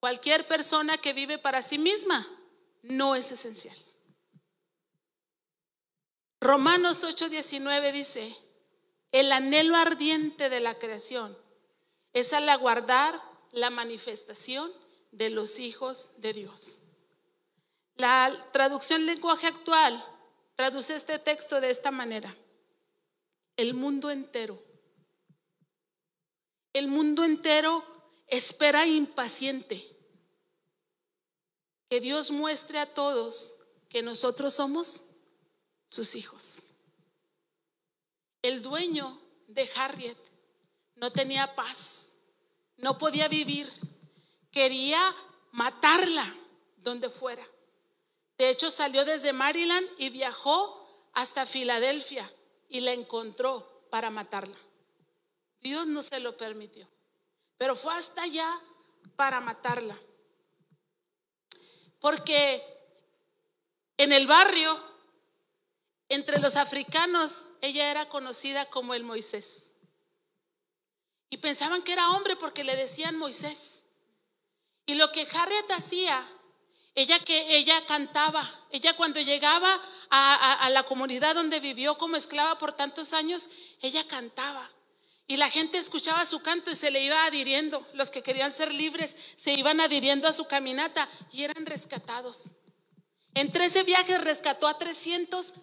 Cualquier 0.00 0.46
persona 0.46 0.98
que 0.98 1.12
vive 1.12 1.38
para 1.38 1.62
sí 1.62 1.78
misma 1.78 2.26
no 2.82 3.16
es 3.16 3.32
esencial. 3.32 3.76
Romanos 6.40 7.02
8:19 7.02 7.92
dice, 7.92 8.36
el 9.10 9.32
anhelo 9.32 9.76
ardiente 9.76 10.48
de 10.48 10.60
la 10.60 10.74
creación 10.74 11.36
es 12.12 12.32
al 12.32 12.48
aguardar 12.48 13.20
la 13.52 13.70
manifestación 13.70 14.72
de 15.10 15.30
los 15.30 15.58
hijos 15.58 16.10
de 16.18 16.32
Dios. 16.32 16.80
La 17.96 18.48
traducción 18.52 19.06
lenguaje 19.06 19.48
actual 19.48 20.04
traduce 20.54 20.94
este 20.94 21.18
texto 21.18 21.60
de 21.60 21.70
esta 21.70 21.90
manera. 21.90 22.36
El 23.56 23.74
mundo 23.74 24.10
entero. 24.10 24.62
El 26.72 26.86
mundo 26.86 27.24
entero 27.24 27.84
espera 28.28 28.86
impaciente 28.86 29.84
que 31.88 32.00
Dios 32.00 32.30
muestre 32.30 32.78
a 32.78 32.92
todos 32.92 33.54
que 33.88 34.02
nosotros 34.02 34.54
somos 34.54 35.04
sus 35.88 36.14
hijos. 36.14 36.62
El 38.42 38.62
dueño 38.62 39.20
de 39.46 39.68
Harriet 39.74 40.18
no 40.94 41.10
tenía 41.10 41.54
paz, 41.54 42.12
no 42.76 42.98
podía 42.98 43.28
vivir, 43.28 43.70
quería 44.50 45.14
matarla 45.52 46.36
donde 46.76 47.08
fuera. 47.10 47.46
De 48.36 48.50
hecho, 48.50 48.70
salió 48.70 49.04
desde 49.04 49.32
Maryland 49.32 49.88
y 49.96 50.10
viajó 50.10 51.10
hasta 51.12 51.46
Filadelfia 51.46 52.32
y 52.68 52.80
la 52.80 52.92
encontró 52.92 53.86
para 53.90 54.10
matarla. 54.10 54.56
Dios 55.60 55.86
no 55.86 56.02
se 56.02 56.20
lo 56.20 56.36
permitió, 56.36 56.88
pero 57.58 57.76
fue 57.76 57.92
hasta 57.94 58.22
allá 58.22 58.58
para 59.16 59.40
matarla. 59.40 59.98
Porque 62.00 62.62
en 63.96 64.12
el 64.12 64.26
barrio, 64.26 64.82
entre 66.08 66.38
los 66.38 66.56
africanos, 66.56 67.50
ella 67.60 67.90
era 67.90 68.08
conocida 68.08 68.70
como 68.70 68.94
el 68.94 69.02
Moisés. 69.02 69.72
Y 71.28 71.38
pensaban 71.38 71.82
que 71.82 71.92
era 71.92 72.12
hombre 72.12 72.36
porque 72.36 72.64
le 72.64 72.76
decían 72.76 73.18
Moisés. 73.18 73.82
Y 74.86 74.94
lo 74.94 75.12
que 75.12 75.28
Harriet 75.30 75.70
hacía 75.72 76.26
ella 76.98 77.20
que 77.20 77.56
ella 77.56 77.86
cantaba, 77.86 78.50
ella 78.72 78.96
cuando 78.96 79.20
llegaba 79.20 79.80
a, 80.10 80.68
la 80.70 80.82
comunidad 80.82 81.36
donde 81.36 81.60
vivió 81.60 81.96
como 81.96 82.16
esclava 82.16 82.58
por 82.58 82.72
tantos 82.72 83.12
años, 83.12 83.48
ella 83.80 84.08
cantaba. 84.08 84.68
Y 85.28 85.36
la 85.36 85.48
gente 85.48 85.78
escuchaba 85.78 86.26
su 86.26 86.40
canto 86.40 86.72
y 86.72 86.74
se 86.74 86.90
le 86.90 87.04
iba 87.04 87.24
adhiriendo. 87.24 87.86
Los 87.92 88.10
que 88.10 88.22
querían 88.22 88.50
ser 88.50 88.74
libres 88.74 89.14
se 89.36 89.52
iban 89.52 89.80
adhiriendo 89.80 90.26
a 90.26 90.32
su 90.32 90.46
caminata 90.46 91.08
y 91.30 91.44
eran 91.44 91.66
rescatados. 91.66 92.56
En 93.34 93.52
13 93.52 93.84
viajes 93.84 94.20
rescató 94.24 94.66
a 94.66 94.78
300 94.78 95.54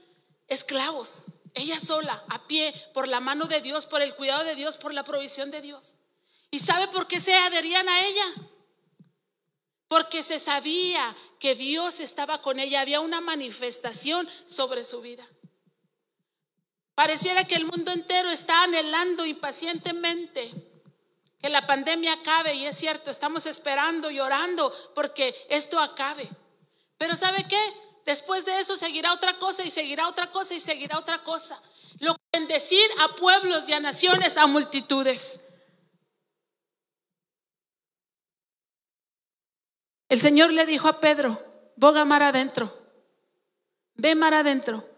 esclavos, 0.48 1.26
ella 1.54 1.80
sola, 1.80 2.24
a 2.30 2.48
pie, 2.48 2.74
por 2.94 3.08
la 3.10 3.20
mano 3.20 3.46
de 3.46 3.60
Dios, 3.60 3.86
por 3.86 4.02
el 4.02 4.16
cuidado 4.16 4.46
de 4.46 4.56
Dios, 4.56 4.78
por 4.78 4.94
la 4.94 5.04
provisión 5.04 5.52
de 5.52 5.62
Dios. 5.62 5.96
¿Y 6.52 6.60
sabe 6.60 6.88
por 6.88 7.08
qué 7.08 7.20
se 7.20 7.34
adherían 7.34 7.90
a 7.90 8.06
ella? 8.06 8.34
porque 9.88 10.24
se 10.24 10.40
sabía 10.40 11.16
que 11.40 11.56
Dios 11.56 12.00
estaba 12.00 12.42
con 12.42 12.60
ella, 12.60 12.82
había 12.82 13.02
una 13.02 13.22
manifestación 13.22 14.28
sobre 14.46 14.84
su 14.84 15.02
vida. 15.02 15.28
Pareciera 16.96 17.44
que 17.44 17.56
el 17.56 17.66
mundo 17.66 17.92
entero 17.92 18.30
está 18.30 18.64
anhelando 18.64 19.26
impacientemente 19.26 20.54
que 21.40 21.50
la 21.50 21.68
pandemia 21.68 22.14
acabe 22.14 22.56
y 22.56 22.66
es 22.66 22.78
cierto, 22.78 23.12
estamos 23.12 23.46
esperando 23.46 24.10
y 24.10 24.20
orando 24.22 24.74
porque 24.96 25.36
esto 25.50 25.80
acabe. 25.80 26.30
Pero 26.98 27.18
¿sabe 27.18 27.46
qué? 27.48 27.62
Después 28.06 28.46
de 28.46 28.60
eso 28.60 28.78
seguirá 28.78 29.14
otra 29.14 29.38
cosa 29.38 29.64
y 29.64 29.70
seguirá 29.70 30.08
otra 30.08 30.32
cosa 30.32 30.54
y 30.54 30.60
seguirá 30.62 30.98
otra 30.98 31.22
cosa. 31.22 31.62
Lo 32.00 32.16
que 32.32 32.40
decir 32.48 32.90
a 33.00 33.16
pueblos 33.16 33.68
y 33.68 33.74
a 33.74 33.80
naciones, 33.82 34.38
a 34.38 34.48
multitudes. 34.48 35.42
El 40.08 40.20
Señor 40.20 40.54
le 40.54 40.66
dijo 40.66 40.88
a 40.88 41.02
Pedro, 41.02 41.44
boga 41.76 42.06
mar 42.06 42.24
adentro, 42.24 42.74
ve 43.96 44.16
mar 44.16 44.34
adentro 44.34 44.95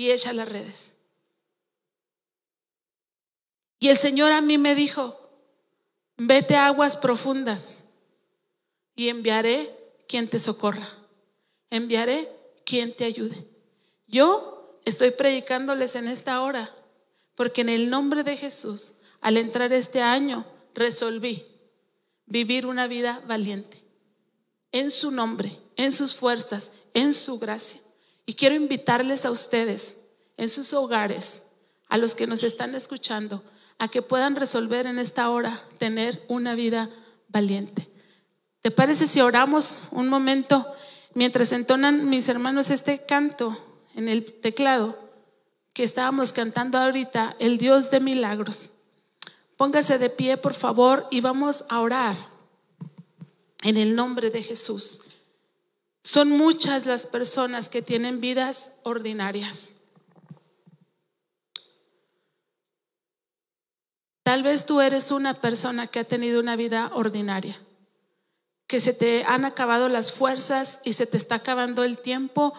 y 0.00 0.10
echa 0.10 0.32
las 0.32 0.48
redes. 0.48 0.94
Y 3.78 3.88
el 3.88 3.98
Señor 3.98 4.32
a 4.32 4.40
mí 4.40 4.56
me 4.56 4.74
dijo, 4.74 5.20
vete 6.16 6.56
a 6.56 6.68
aguas 6.68 6.96
profundas 6.96 7.84
y 8.96 9.10
enviaré 9.10 9.76
quien 10.08 10.26
te 10.26 10.38
socorra, 10.38 10.88
enviaré 11.68 12.32
quien 12.64 12.96
te 12.96 13.04
ayude. 13.04 13.46
Yo 14.06 14.80
estoy 14.86 15.10
predicándoles 15.10 15.94
en 15.96 16.08
esta 16.08 16.40
hora, 16.40 16.74
porque 17.34 17.60
en 17.60 17.68
el 17.68 17.90
nombre 17.90 18.22
de 18.22 18.38
Jesús, 18.38 18.94
al 19.20 19.36
entrar 19.36 19.70
este 19.74 20.00
año, 20.00 20.46
resolví 20.74 21.44
vivir 22.24 22.64
una 22.64 22.86
vida 22.86 23.22
valiente 23.26 23.84
en 24.72 24.90
su 24.90 25.10
nombre, 25.10 25.58
en 25.76 25.92
sus 25.92 26.14
fuerzas, 26.14 26.72
en 26.94 27.12
su 27.12 27.38
gracia. 27.38 27.82
Y 28.26 28.34
quiero 28.34 28.54
invitarles 28.54 29.24
a 29.24 29.30
ustedes, 29.30 29.96
en 30.36 30.48
sus 30.48 30.72
hogares, 30.72 31.42
a 31.88 31.98
los 31.98 32.14
que 32.14 32.26
nos 32.26 32.42
están 32.42 32.74
escuchando, 32.74 33.42
a 33.78 33.88
que 33.88 34.02
puedan 34.02 34.36
resolver 34.36 34.86
en 34.86 34.98
esta 34.98 35.28
hora 35.30 35.62
tener 35.78 36.24
una 36.28 36.54
vida 36.54 36.90
valiente. 37.28 37.88
¿Te 38.62 38.70
parece 38.70 39.06
si 39.06 39.20
oramos 39.20 39.82
un 39.90 40.08
momento 40.08 40.66
mientras 41.14 41.52
entonan 41.52 42.08
mis 42.08 42.28
hermanos 42.28 42.70
este 42.70 43.04
canto 43.04 43.58
en 43.94 44.08
el 44.08 44.32
teclado 44.40 44.98
que 45.72 45.82
estábamos 45.82 46.32
cantando 46.32 46.78
ahorita, 46.78 47.36
el 47.38 47.58
Dios 47.58 47.90
de 47.90 48.00
milagros? 48.00 48.70
Póngase 49.56 49.98
de 49.98 50.10
pie, 50.10 50.36
por 50.36 50.54
favor, 50.54 51.06
y 51.10 51.20
vamos 51.20 51.64
a 51.68 51.80
orar 51.80 52.16
en 53.62 53.76
el 53.76 53.94
nombre 53.94 54.30
de 54.30 54.42
Jesús. 54.42 55.02
Son 56.02 56.30
muchas 56.30 56.86
las 56.86 57.06
personas 57.06 57.68
que 57.68 57.82
tienen 57.82 58.20
vidas 58.20 58.70
ordinarias. 58.82 59.72
Tal 64.22 64.42
vez 64.42 64.64
tú 64.64 64.80
eres 64.80 65.10
una 65.10 65.40
persona 65.40 65.86
que 65.86 65.98
ha 65.98 66.04
tenido 66.04 66.40
una 66.40 66.56
vida 66.56 66.90
ordinaria, 66.94 67.58
que 68.66 68.80
se 68.80 68.92
te 68.92 69.24
han 69.24 69.44
acabado 69.44 69.88
las 69.88 70.12
fuerzas 70.12 70.80
y 70.84 70.92
se 70.92 71.06
te 71.06 71.16
está 71.16 71.36
acabando 71.36 71.84
el 71.84 71.98
tiempo 71.98 72.54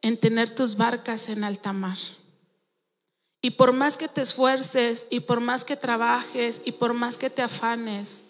en 0.00 0.18
tener 0.18 0.50
tus 0.50 0.76
barcas 0.76 1.28
en 1.28 1.44
alta 1.44 1.72
mar. 1.72 1.98
Y 3.40 3.52
por 3.52 3.72
más 3.72 3.96
que 3.96 4.08
te 4.08 4.20
esfuerces 4.20 5.06
y 5.10 5.20
por 5.20 5.40
más 5.40 5.64
que 5.64 5.76
trabajes 5.76 6.60
y 6.64 6.72
por 6.72 6.92
más 6.92 7.18
que 7.18 7.30
te 7.30 7.42
afanes, 7.42 8.24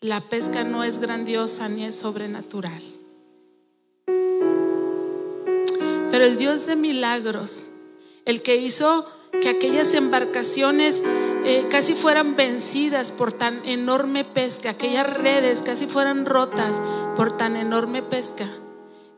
la 0.00 0.20
pesca 0.20 0.64
no 0.64 0.84
es 0.84 0.98
grandiosa 0.98 1.68
ni 1.68 1.84
es 1.84 1.98
sobrenatural. 1.98 2.97
Pero 6.10 6.24
el 6.24 6.36
Dios 6.36 6.66
de 6.66 6.76
milagros, 6.76 7.66
el 8.24 8.42
que 8.42 8.56
hizo 8.56 9.06
que 9.40 9.48
aquellas 9.48 9.94
embarcaciones 9.94 11.02
eh, 11.44 11.66
casi 11.70 11.94
fueran 11.94 12.34
vencidas 12.36 13.12
por 13.12 13.32
tan 13.32 13.64
enorme 13.66 14.24
pesca, 14.24 14.70
aquellas 14.70 15.08
redes 15.08 15.62
casi 15.62 15.86
fueran 15.86 16.26
rotas 16.26 16.82
por 17.16 17.36
tan 17.36 17.56
enorme 17.56 18.02
pesca, 18.02 18.48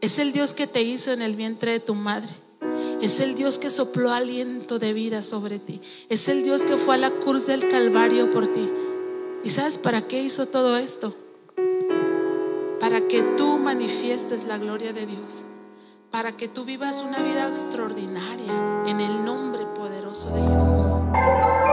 Es 0.03 0.19
el 0.19 0.33
Dios 0.33 0.55
que 0.55 0.67
te 0.67 0.83
hizo 0.83 1.13
en 1.13 1.21
el 1.21 1.37
vientre 1.37 1.73
de 1.73 1.81
tu 1.81 1.95
madre. 1.95 2.33
Es 3.03 3.21
el 3.21 3.35
Dios 3.35 3.59
que 3.59 3.69
sopló 3.69 4.13
aliento 4.13 4.79
de 4.79 4.95
vida 4.95 5.21
sobre 5.23 5.59
ti. 5.59 5.81
Es 6.09 6.29
el 6.29 6.43
Dios 6.43 6.63
que 6.63 6.79
fue 6.79 6.95
a 6.95 6.99
la 6.99 7.11
cruz 7.11 7.47
del 7.47 7.69
Calvario 7.69 8.31
por 8.31 8.47
ti. 8.47 8.71
¿Y 9.45 9.51
sabes 9.51 9.79
para 9.79 10.07
qué 10.07 10.23
hizo 10.23 10.47
todo 10.47 10.77
esto? 10.77 11.15
para 12.91 13.07
que 13.07 13.23
tú 13.37 13.57
manifiestes 13.57 14.47
la 14.47 14.59
gloria 14.59 14.93
de 14.93 15.07
Dios, 15.07 15.45
para 16.11 16.37
que 16.37 16.49
tú 16.49 16.65
vivas 16.65 17.01
una 17.01 17.23
vida 17.23 17.49
extraordinaria 17.49 18.53
en 18.85 19.01
el 19.01 19.25
nombre 19.25 19.65
poderoso 19.77 20.29
de 20.31 20.43
Jesús. 20.43 21.70